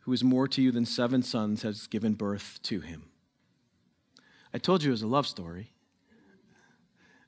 who 0.00 0.12
is 0.12 0.22
more 0.22 0.46
to 0.48 0.60
you 0.60 0.70
than 0.70 0.84
seven 0.84 1.22
sons, 1.22 1.62
has 1.62 1.86
given 1.86 2.12
birth 2.12 2.60
to 2.64 2.80
him. 2.80 3.04
I 4.52 4.58
told 4.58 4.82
you 4.82 4.90
it 4.90 4.92
was 4.92 5.02
a 5.02 5.06
love 5.06 5.26
story. 5.26 5.70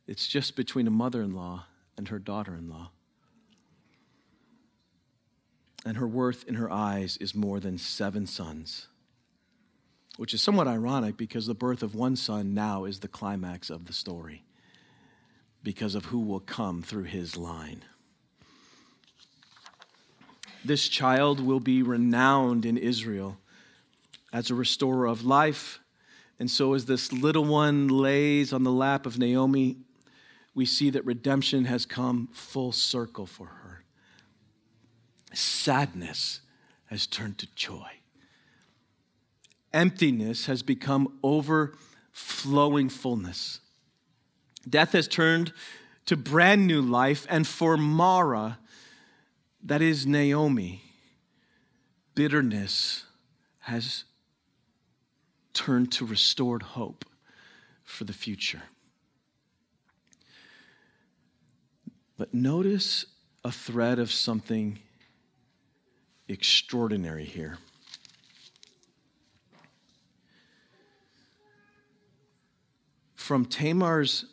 It's 0.07 0.29
just 0.29 0.57
between 0.57 0.87
a 0.87 0.91
mother 0.91 1.23
in 1.23 1.35
law 1.35 1.65
and 1.97 2.09
her 2.09 2.19
daughter 2.19 2.55
in 2.55 2.69
law 2.69 2.91
and 5.85 5.97
her 5.97 6.07
worth 6.07 6.47
in 6.47 6.55
her 6.55 6.71
eyes 6.71 7.17
is 7.19 7.35
more 7.35 7.61
than 7.61 7.79
seven 7.79 8.27
sons. 8.27 8.89
Which 10.17 10.35
is 10.35 10.43
somewhat 10.43 10.69
ironic 10.69 11.17
because 11.17 11.47
the 11.47 11.55
birth 11.55 11.83
of 11.83 11.95
one 11.95 12.17
son 12.17 12.55
now 12.55 12.85
is 12.85 13.01
the 13.01 13.09
climax 13.09 13.71
of 13.71 13.87
the 13.87 13.93
story 13.93 14.45
because 15.63 15.95
of 15.95 16.07
who 16.07 16.21
will 16.21 16.41
come 16.41 16.83
through 16.83 17.05
his 17.05 17.37
line. 17.37 17.85
This 20.65 20.89
child 20.89 21.41
will 21.41 21.61
be 21.61 21.83
renowned 21.83 22.67
in 22.67 22.77
Israel 22.77 23.39
as 24.33 24.51
a 24.51 24.55
restorer 24.55 25.07
of 25.07 25.25
life 25.25 25.81
And 26.43 26.51
so, 26.51 26.75
as 26.75 26.87
this 26.87 27.13
little 27.13 27.45
one 27.45 27.87
lays 27.87 28.53
on 28.53 28.65
the 28.65 28.73
lap 28.73 29.07
of 29.07 29.17
Naomi, 29.17 29.77
we 30.57 30.67
see 30.67 30.91
that 30.91 31.07
redemption 31.07 31.67
has 31.67 31.87
come 31.87 32.29
full 32.33 32.73
circle 32.73 33.27
for 33.27 33.47
her. 33.47 33.62
Sadness 35.33 36.41
has 36.87 37.07
turned 37.07 37.39
to 37.39 37.47
joy. 37.55 37.89
Emptiness 39.73 40.47
has 40.47 40.63
become 40.63 41.19
overflowing 41.23 42.89
fullness. 42.89 43.61
Death 44.69 44.93
has 44.93 45.09
turned 45.09 45.53
to 46.07 46.17
brand 46.17 46.67
new 46.67 46.83
life, 46.83 47.27
and 47.31 47.47
for 47.47 47.77
Mara, 47.77 48.59
that 49.63 49.81
is 49.81 50.07
Naomi, 50.07 50.83
bitterness 52.15 53.05
has 53.61 54.05
turned 55.55 55.93
to 55.93 56.05
restored 56.05 56.63
hope 56.63 57.05
for 57.83 58.05
the 58.05 58.13
future. 58.13 58.63
But 62.17 62.35
notice 62.35 63.07
a 63.45 63.51
thread 63.51 63.99
of 63.99 64.13
something 64.13 64.79
extraordinary 66.33 67.25
here. 67.25 67.59
From 73.15 73.45
Tamar's 73.45 74.25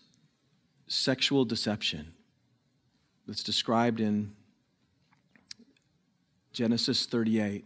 sexual 0.88 1.45
deception 1.45 2.14
that's 3.28 3.43
described 3.43 4.00
in 4.00 4.32
Genesis 6.52 7.06
38, 7.06 7.66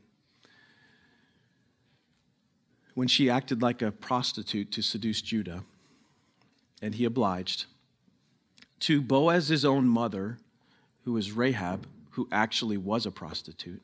when 2.94 3.08
she 3.08 3.30
acted 3.30 3.62
like 3.62 3.82
a 3.82 3.92
prostitute 3.92 4.72
to 4.72 4.82
seduce 4.82 5.22
Judah, 5.22 5.64
and 6.82 6.96
he 6.96 7.06
obliged, 7.06 7.66
to 8.82 9.02
Boaz's 9.02 9.64
own 9.64 9.88
mother, 9.88 10.38
who 11.06 11.14
was 11.14 11.32
Rahab, 11.32 11.88
who 12.12 12.28
actually 12.32 12.78
was 12.78 13.06
a 13.06 13.12
prostitute, 13.12 13.82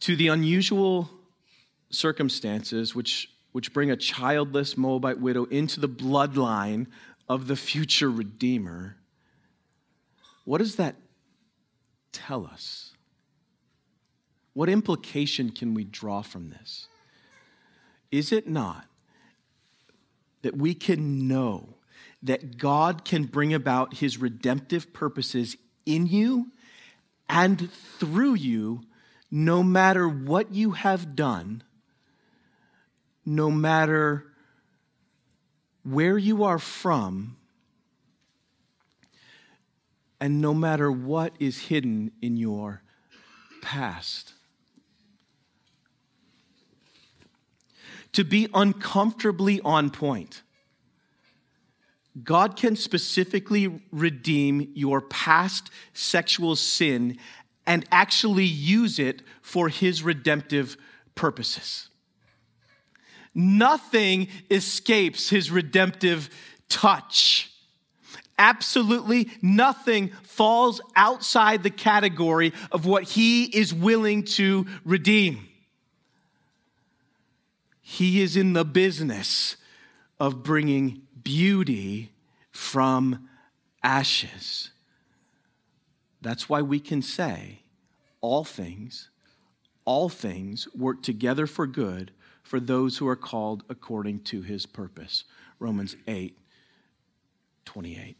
to 0.00 0.16
the 0.16 0.28
unusual 0.28 1.10
circumstances 1.90 2.94
which, 2.94 3.30
which 3.52 3.72
bring 3.72 3.90
a 3.90 3.96
childless 3.96 4.76
Moabite 4.76 5.20
widow 5.20 5.44
into 5.44 5.80
the 5.80 5.88
bloodline 5.88 6.86
of 7.28 7.46
the 7.46 7.56
future 7.56 8.10
Redeemer, 8.10 8.96
what 10.44 10.58
does 10.58 10.76
that 10.76 10.96
tell 12.12 12.46
us? 12.46 12.92
What 14.52 14.68
implication 14.68 15.50
can 15.50 15.74
we 15.74 15.84
draw 15.84 16.22
from 16.22 16.48
this? 16.48 16.88
Is 18.10 18.32
it 18.32 18.48
not 18.48 18.86
that 20.42 20.56
we 20.56 20.74
can 20.74 21.26
know 21.28 21.74
that 22.22 22.56
God 22.56 23.04
can 23.04 23.24
bring 23.24 23.52
about 23.52 23.94
his 23.94 24.18
redemptive 24.18 24.92
purposes 24.92 25.56
in 25.84 26.06
you 26.06 26.52
and 27.28 27.70
through 27.98 28.34
you, 28.34 28.82
no 29.30 29.62
matter 29.62 30.08
what 30.08 30.54
you 30.54 30.72
have 30.72 31.16
done, 31.16 31.62
no 33.24 33.50
matter 33.50 34.24
where 35.82 36.18
you 36.18 36.44
are 36.44 36.58
from, 36.58 37.36
and 40.20 40.40
no 40.40 40.54
matter 40.54 40.90
what 40.90 41.34
is 41.38 41.58
hidden 41.58 42.10
in 42.22 42.36
your 42.36 42.82
past. 43.60 44.32
To 48.12 48.24
be 48.24 48.48
uncomfortably 48.54 49.60
on 49.60 49.90
point 49.90 50.42
God 52.22 52.56
can 52.56 52.76
specifically 52.76 53.80
redeem 53.92 54.70
your 54.74 55.02
past 55.02 55.70
sexual 55.92 56.56
sin 56.56 57.18
and 57.66 57.84
actually 57.90 58.44
use 58.44 58.98
it 58.98 59.22
for 59.42 59.68
his 59.68 60.02
redemptive 60.02 60.76
purposes. 61.14 61.88
Nothing 63.34 64.28
escapes 64.50 65.28
his 65.28 65.50
redemptive 65.50 66.30
touch. 66.68 67.52
Absolutely 68.38 69.30
nothing 69.42 70.08
falls 70.22 70.80
outside 70.94 71.62
the 71.62 71.70
category 71.70 72.52
of 72.70 72.86
what 72.86 73.04
he 73.04 73.44
is 73.44 73.74
willing 73.74 74.22
to 74.22 74.66
redeem. 74.84 75.48
He 77.82 78.20
is 78.20 78.36
in 78.36 78.52
the 78.52 78.64
business 78.64 79.56
of 80.18 80.42
bringing 80.42 81.02
beauty 81.22 82.12
from 82.50 83.28
ashes. 83.82 84.70
That's 86.26 86.48
why 86.48 86.60
we 86.60 86.80
can 86.80 87.02
say 87.02 87.60
all 88.20 88.42
things, 88.42 89.10
all 89.84 90.08
things 90.08 90.66
work 90.74 91.00
together 91.00 91.46
for 91.46 91.68
good 91.68 92.10
for 92.42 92.58
those 92.58 92.98
who 92.98 93.06
are 93.06 93.14
called 93.14 93.62
according 93.68 94.24
to 94.24 94.42
his 94.42 94.66
purpose. 94.66 95.22
Romans 95.60 95.94
8 96.08 96.36
28. 97.64 98.16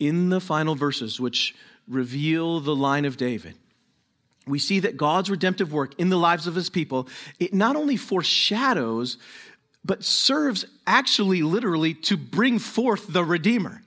In 0.00 0.30
the 0.30 0.40
final 0.40 0.74
verses, 0.74 1.20
which 1.20 1.54
reveal 1.86 2.58
the 2.58 2.74
line 2.74 3.04
of 3.04 3.16
David, 3.16 3.54
we 4.48 4.58
see 4.58 4.80
that 4.80 4.96
God's 4.96 5.30
redemptive 5.30 5.72
work 5.72 5.94
in 5.96 6.08
the 6.08 6.18
lives 6.18 6.48
of 6.48 6.56
his 6.56 6.70
people, 6.70 7.06
it 7.38 7.54
not 7.54 7.76
only 7.76 7.96
foreshadows 7.96 9.16
but 9.84 10.02
serves 10.02 10.64
actually 10.88 11.42
literally 11.42 11.94
to 11.94 12.16
bring 12.16 12.58
forth 12.58 13.12
the 13.12 13.24
Redeemer. 13.24 13.82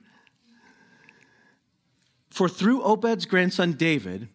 For 2.32 2.48
through 2.48 2.82
Obed's 2.82 3.26
grandson 3.26 3.74
David, 3.74 4.30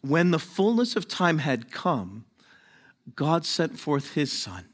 when 0.00 0.30
the 0.30 0.38
fullness 0.38 0.96
of 0.96 1.06
time 1.06 1.38
had 1.38 1.70
come, 1.70 2.24
God 3.14 3.44
sent 3.44 3.78
forth 3.78 4.14
his 4.14 4.32
son, 4.32 4.64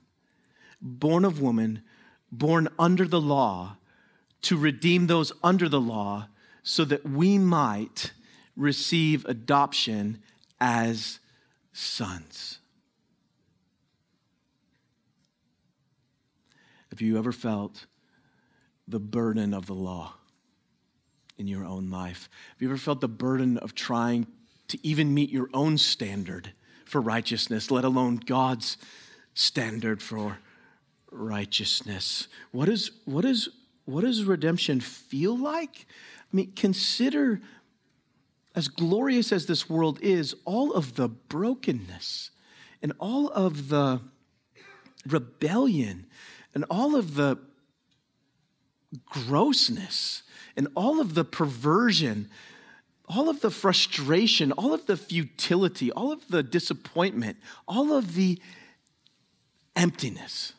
born 0.80 1.24
of 1.24 1.40
woman, 1.40 1.82
born 2.30 2.68
under 2.78 3.08
the 3.08 3.20
law, 3.20 3.76
to 4.42 4.56
redeem 4.56 5.08
those 5.08 5.32
under 5.42 5.68
the 5.68 5.80
law, 5.80 6.28
so 6.62 6.84
that 6.84 7.04
we 7.04 7.38
might 7.38 8.12
receive 8.54 9.24
adoption 9.24 10.22
as 10.60 11.18
sons. 11.72 12.60
Have 16.90 17.00
you 17.00 17.18
ever 17.18 17.32
felt 17.32 17.86
the 18.86 19.00
burden 19.00 19.52
of 19.52 19.66
the 19.66 19.74
law 19.74 20.14
in 21.42 21.48
your 21.48 21.64
own 21.64 21.90
life? 21.90 22.30
Have 22.52 22.62
you 22.62 22.68
ever 22.68 22.78
felt 22.78 23.00
the 23.00 23.08
burden 23.08 23.58
of 23.58 23.74
trying 23.74 24.28
to 24.68 24.78
even 24.86 25.12
meet 25.12 25.28
your 25.28 25.50
own 25.52 25.76
standard 25.76 26.52
for 26.84 27.00
righteousness, 27.00 27.68
let 27.68 27.84
alone 27.84 28.14
God's 28.14 28.76
standard 29.34 30.00
for 30.00 30.38
righteousness? 31.10 32.28
What, 32.52 32.68
is, 32.68 32.92
what, 33.06 33.24
is, 33.24 33.48
what 33.86 34.02
does 34.02 34.24
redemption 34.24 34.78
feel 34.78 35.36
like? 35.36 35.86
I 36.32 36.36
mean, 36.36 36.52
consider, 36.54 37.40
as 38.54 38.68
glorious 38.68 39.32
as 39.32 39.46
this 39.46 39.68
world 39.68 39.98
is, 40.00 40.36
all 40.44 40.72
of 40.72 40.94
the 40.94 41.08
brokenness 41.08 42.30
and 42.80 42.92
all 43.00 43.30
of 43.30 43.68
the 43.68 44.00
rebellion 45.08 46.06
and 46.54 46.64
all 46.70 46.94
of 46.94 47.16
the 47.16 47.36
grossness 49.06 50.22
and 50.56 50.68
all 50.74 51.00
of 51.00 51.14
the 51.14 51.24
perversion, 51.24 52.28
all 53.08 53.28
of 53.28 53.40
the 53.40 53.50
frustration, 53.50 54.52
all 54.52 54.72
of 54.72 54.86
the 54.86 54.96
futility, 54.96 55.90
all 55.92 56.12
of 56.12 56.28
the 56.28 56.42
disappointment, 56.42 57.36
all 57.66 57.92
of 57.92 58.14
the 58.14 58.40
emptiness. 59.76 60.52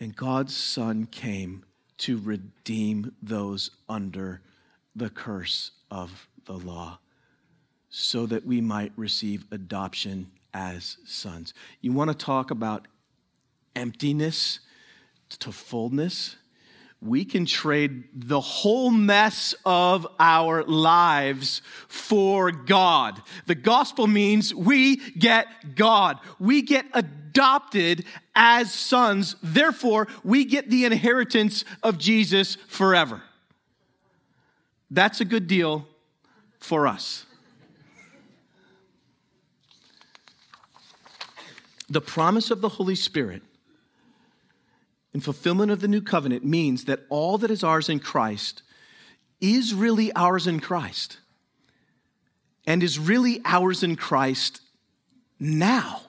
And 0.00 0.14
God's 0.14 0.56
Son 0.56 1.06
came 1.06 1.64
to 1.98 2.18
redeem 2.18 3.14
those 3.20 3.70
under 3.88 4.40
the 4.94 5.10
curse 5.10 5.72
of 5.90 6.28
the 6.44 6.52
law 6.52 6.98
so 7.90 8.26
that 8.26 8.46
we 8.46 8.60
might 8.60 8.92
receive 8.96 9.44
adoption 9.50 10.30
as 10.54 10.98
sons. 11.04 11.54
You 11.80 11.92
want 11.92 12.10
to 12.10 12.16
talk 12.16 12.50
about 12.50 12.86
emptiness 13.74 14.60
to 15.30 15.52
fullness? 15.52 16.36
We 17.00 17.24
can 17.24 17.46
trade 17.46 18.04
the 18.12 18.40
whole 18.40 18.90
mess 18.90 19.54
of 19.64 20.06
our 20.18 20.64
lives 20.64 21.62
for 21.86 22.50
God. 22.50 23.22
The 23.46 23.54
gospel 23.54 24.08
means 24.08 24.52
we 24.52 24.96
get 25.12 25.76
God. 25.76 26.18
We 26.40 26.62
get 26.62 26.86
adopted 26.94 28.04
as 28.34 28.72
sons. 28.72 29.36
Therefore, 29.42 30.08
we 30.24 30.44
get 30.44 30.70
the 30.70 30.84
inheritance 30.84 31.64
of 31.84 31.98
Jesus 31.98 32.56
forever. 32.66 33.22
That's 34.90 35.20
a 35.20 35.24
good 35.24 35.46
deal 35.46 35.86
for 36.58 36.88
us. 36.88 37.26
The 41.88 42.00
promise 42.00 42.50
of 42.50 42.60
the 42.60 42.68
Holy 42.68 42.96
Spirit 42.96 43.42
in 45.18 45.22
fulfillment 45.22 45.72
of 45.72 45.80
the 45.80 45.88
new 45.88 46.00
covenant 46.00 46.44
means 46.44 46.84
that 46.84 47.00
all 47.08 47.38
that 47.38 47.50
is 47.50 47.64
ours 47.64 47.88
in 47.88 47.98
Christ 47.98 48.62
is 49.40 49.74
really 49.74 50.12
ours 50.12 50.46
in 50.46 50.60
Christ 50.60 51.18
and 52.68 52.84
is 52.84 53.00
really 53.00 53.40
ours 53.44 53.82
in 53.82 53.96
Christ 53.96 54.60
now. 55.40 56.02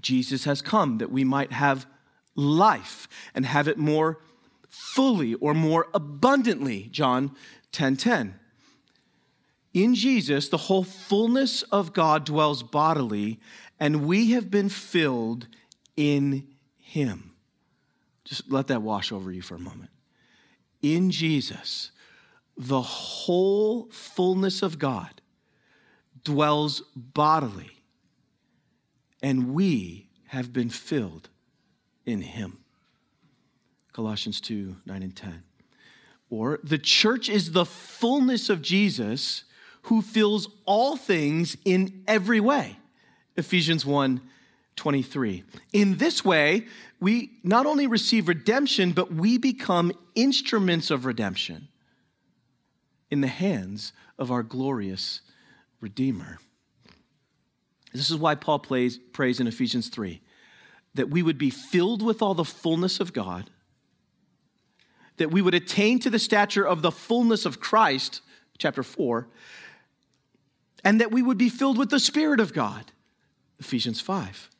Jesus 0.00 0.44
has 0.44 0.62
come 0.62 0.98
that 0.98 1.10
we 1.10 1.24
might 1.24 1.50
have 1.50 1.86
life 2.36 3.08
and 3.34 3.46
have 3.46 3.66
it 3.66 3.78
more 3.78 4.20
fully 4.68 5.34
or 5.34 5.54
more 5.54 5.88
abundantly. 5.92 6.88
John 6.92 7.30
10:10. 7.72 7.96
10, 7.96 7.96
10. 7.96 8.34
In 9.74 9.94
Jesus, 9.96 10.48
the 10.48 10.68
whole 10.68 10.84
fullness 10.84 11.62
of 11.62 11.92
God 11.92 12.24
dwells 12.24 12.62
bodily, 12.62 13.40
and 13.80 14.06
we 14.06 14.30
have 14.30 14.52
been 14.52 14.68
filled 14.68 15.48
in 15.96 16.46
him. 16.92 17.32
Just 18.24 18.52
let 18.52 18.66
that 18.66 18.82
wash 18.82 19.12
over 19.12 19.32
you 19.32 19.40
for 19.40 19.54
a 19.54 19.58
moment. 19.58 19.90
In 20.82 21.10
Jesus, 21.10 21.90
the 22.56 22.82
whole 22.82 23.88
fullness 23.90 24.62
of 24.62 24.78
God 24.78 25.22
dwells 26.22 26.82
bodily, 26.94 27.82
and 29.22 29.54
we 29.54 30.08
have 30.26 30.52
been 30.52 30.68
filled 30.68 31.30
in 32.04 32.20
him. 32.20 32.58
Colossians 33.94 34.40
2 34.40 34.76
9 34.84 35.02
and 35.02 35.16
10. 35.16 35.42
Or 36.28 36.60
the 36.62 36.78
church 36.78 37.28
is 37.28 37.52
the 37.52 37.64
fullness 37.64 38.50
of 38.50 38.60
Jesus 38.60 39.44
who 39.82 40.02
fills 40.02 40.48
all 40.66 40.96
things 40.96 41.56
in 41.64 42.02
every 42.06 42.40
way. 42.40 42.78
Ephesians 43.36 43.86
1 43.86 44.20
23. 44.76 45.44
In 45.72 45.98
this 45.98 46.24
way, 46.24 46.66
we 47.00 47.32
not 47.42 47.66
only 47.66 47.86
receive 47.86 48.28
redemption, 48.28 48.92
but 48.92 49.12
we 49.12 49.38
become 49.38 49.92
instruments 50.14 50.90
of 50.90 51.04
redemption 51.04 51.68
in 53.10 53.20
the 53.20 53.28
hands 53.28 53.92
of 54.18 54.30
our 54.30 54.42
glorious 54.42 55.20
Redeemer. 55.80 56.38
This 57.92 58.08
is 58.08 58.16
why 58.16 58.36
Paul 58.36 58.60
plays, 58.60 58.98
prays 58.98 59.40
in 59.40 59.46
Ephesians 59.46 59.88
3 59.88 60.20
that 60.94 61.10
we 61.10 61.22
would 61.22 61.38
be 61.38 61.50
filled 61.50 62.02
with 62.02 62.20
all 62.20 62.34
the 62.34 62.44
fullness 62.44 63.00
of 63.00 63.12
God, 63.12 63.50
that 65.16 65.30
we 65.30 65.40
would 65.40 65.54
attain 65.54 65.98
to 66.00 66.10
the 66.10 66.18
stature 66.18 66.66
of 66.66 66.82
the 66.82 66.92
fullness 66.92 67.46
of 67.46 67.60
Christ, 67.60 68.20
chapter 68.58 68.82
4, 68.82 69.26
and 70.84 71.00
that 71.00 71.10
we 71.10 71.22
would 71.22 71.38
be 71.38 71.48
filled 71.48 71.78
with 71.78 71.90
the 71.90 71.98
Spirit 71.98 72.40
of 72.40 72.52
God, 72.52 72.92
Ephesians 73.58 74.00
5. 74.00 74.50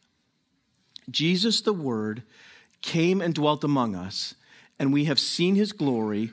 Jesus, 1.11 1.61
the 1.61 1.73
Word, 1.73 2.23
came 2.81 3.21
and 3.21 3.35
dwelt 3.35 3.65
among 3.65 3.95
us, 3.95 4.35
and 4.79 4.93
we 4.93 5.05
have 5.05 5.21
seen 5.21 5.55
his 5.55 5.73
glory 5.73 6.33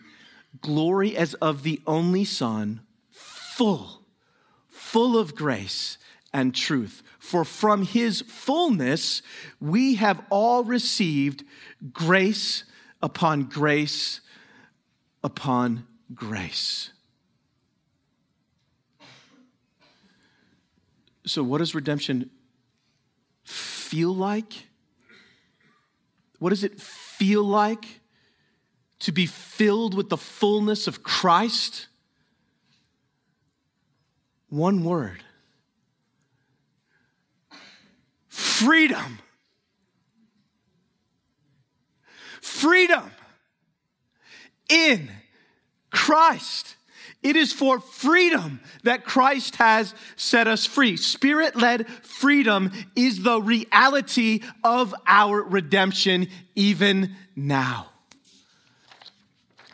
glory 0.62 1.16
as 1.16 1.34
of 1.36 1.64
the 1.64 1.82
only 1.86 2.26
Son, 2.26 2.82
full, 3.12 4.02
full 4.68 5.18
of 5.18 5.36
grace 5.36 5.98
and 6.34 6.54
truth. 6.54 7.04
For 7.20 7.46
from 7.46 7.84
his 7.84 8.22
fullness 8.22 9.22
we 9.60 9.96
have 9.96 10.24
all 10.30 10.64
received 10.64 11.44
grace 11.92 12.64
upon 13.02 13.44
grace 13.44 14.22
upon 15.24 15.86
grace. 16.14 16.92
So, 21.26 21.44
what 21.44 21.60
does 21.60 21.76
redemption 21.76 22.32
feel 23.90 24.16
like? 24.16 24.54
What 26.38 26.52
does 26.52 26.64
it 26.64 26.80
feel 26.80 27.44
like 27.44 27.86
to 29.00 29.12
be 29.12 29.26
filled 29.26 29.96
with 29.96 30.10
the 30.10 30.18
fullness 30.18 30.88
of 30.88 31.04
Christ? 31.04 31.88
One 34.50 34.84
word 34.84 35.24
freedom. 38.60 39.20
Freedom 42.42 43.12
in 44.70 45.10
Christ. 45.92 46.76
It 47.22 47.36
is 47.36 47.52
for 47.52 47.80
freedom 47.80 48.62
that 48.84 49.04
Christ 49.04 49.58
has 49.58 49.94
set 50.16 50.48
us 50.48 50.66
free. 50.66 50.96
Spirit 50.96 51.56
led 51.56 51.88
freedom 51.88 52.72
is 52.96 53.24
the 53.24 53.42
reality 53.42 54.42
of 54.64 54.96
our 55.06 55.42
redemption 55.42 56.28
even 56.56 57.16
now 57.36 57.90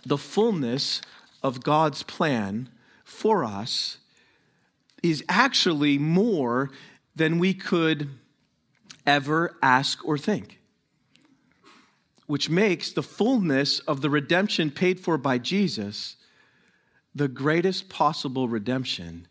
the 0.06 0.18
fullness 0.18 1.02
of 1.42 1.64
God's 1.64 2.04
plan 2.04 2.70
for 3.04 3.44
us 3.44 3.98
is 5.02 5.24
actually 5.28 5.98
more 5.98 6.70
than 7.16 7.40
we 7.40 7.54
could 7.54 8.10
ever 9.06 9.56
ask 9.62 10.06
or 10.06 10.18
think, 10.18 10.60
which 12.28 12.50
makes 12.50 12.92
the 12.92 13.04
fullness 13.04 13.80
of 13.80 14.02
the 14.02 14.10
redemption 14.10 14.72
paid 14.72 15.00
for 15.00 15.18
by 15.18 15.38
Jesus 15.38 16.16
the 17.16 17.30
greatest 17.30 17.88
possible 17.88 18.50
redemption 18.50 19.28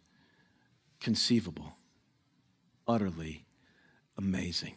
conceivable. 1.01 1.77
Utterly 2.89 3.45
amazing. 4.17 4.75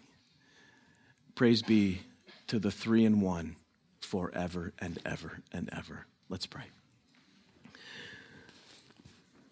Praise 1.35 1.61
be 1.61 2.01
to 2.47 2.59
the 2.59 2.71
three 2.71 3.05
in 3.05 3.21
one 3.21 3.55
forever 4.01 4.73
and 4.79 4.99
ever 5.05 5.39
and 5.53 5.69
ever. 5.71 6.05
Let's 6.29 6.45
pray. 6.45 6.63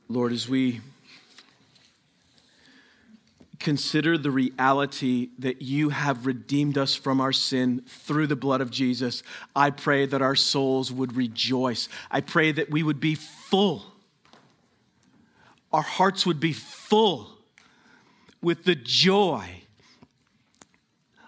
Lord, 0.10 0.34
as 0.34 0.48
we 0.48 0.82
consider 3.60 4.18
the 4.18 4.32
reality 4.32 5.30
that 5.40 5.62
you 5.62 5.90
have 5.90 6.26
redeemed 6.26 6.78
us 6.78 6.96
from 6.96 7.22
our 7.22 7.34
sin 7.34 7.84
through 7.88 8.28
the 8.28 8.36
blood 8.36 8.62
of 8.62 8.72
Jesus, 8.72 9.24
I 9.56 9.70
pray 9.70 10.06
that 10.06 10.22
our 10.22 10.36
souls 10.36 10.92
would 10.92 11.16
rejoice. 11.16 11.88
I 12.10 12.22
pray 12.22 12.52
that 12.52 12.70
we 12.70 12.84
would 12.84 13.00
be 13.00 13.16
full. 13.16 13.86
Our 15.72 15.82
hearts 15.82 16.26
would 16.26 16.40
be 16.40 16.54
full 16.54 17.30
with 18.42 18.64
the 18.64 18.76
joy 18.76 19.64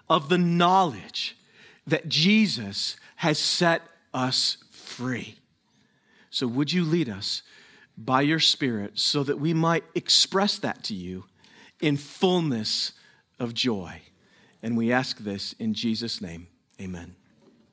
of 0.08 0.28
the 0.28 0.38
knowledge 0.38 1.36
that 1.86 2.08
Jesus 2.08 2.96
has 3.16 3.38
set 3.38 3.82
us 4.14 4.58
free. 4.70 5.36
So, 6.30 6.46
would 6.46 6.72
you 6.72 6.84
lead 6.84 7.08
us 7.08 7.42
by 7.96 8.20
your 8.20 8.38
Spirit 8.38 8.98
so 8.98 9.22
that 9.24 9.40
we 9.40 9.52
might 9.52 9.84
express 9.94 10.58
that 10.58 10.84
to 10.84 10.94
you 10.94 11.24
in 11.80 11.96
fullness 11.96 12.92
of 13.38 13.54
joy? 13.54 14.02
And 14.62 14.76
we 14.76 14.92
ask 14.92 15.18
this 15.18 15.52
in 15.54 15.74
Jesus' 15.74 16.20
name. 16.20 16.48
Amen. 16.80 17.17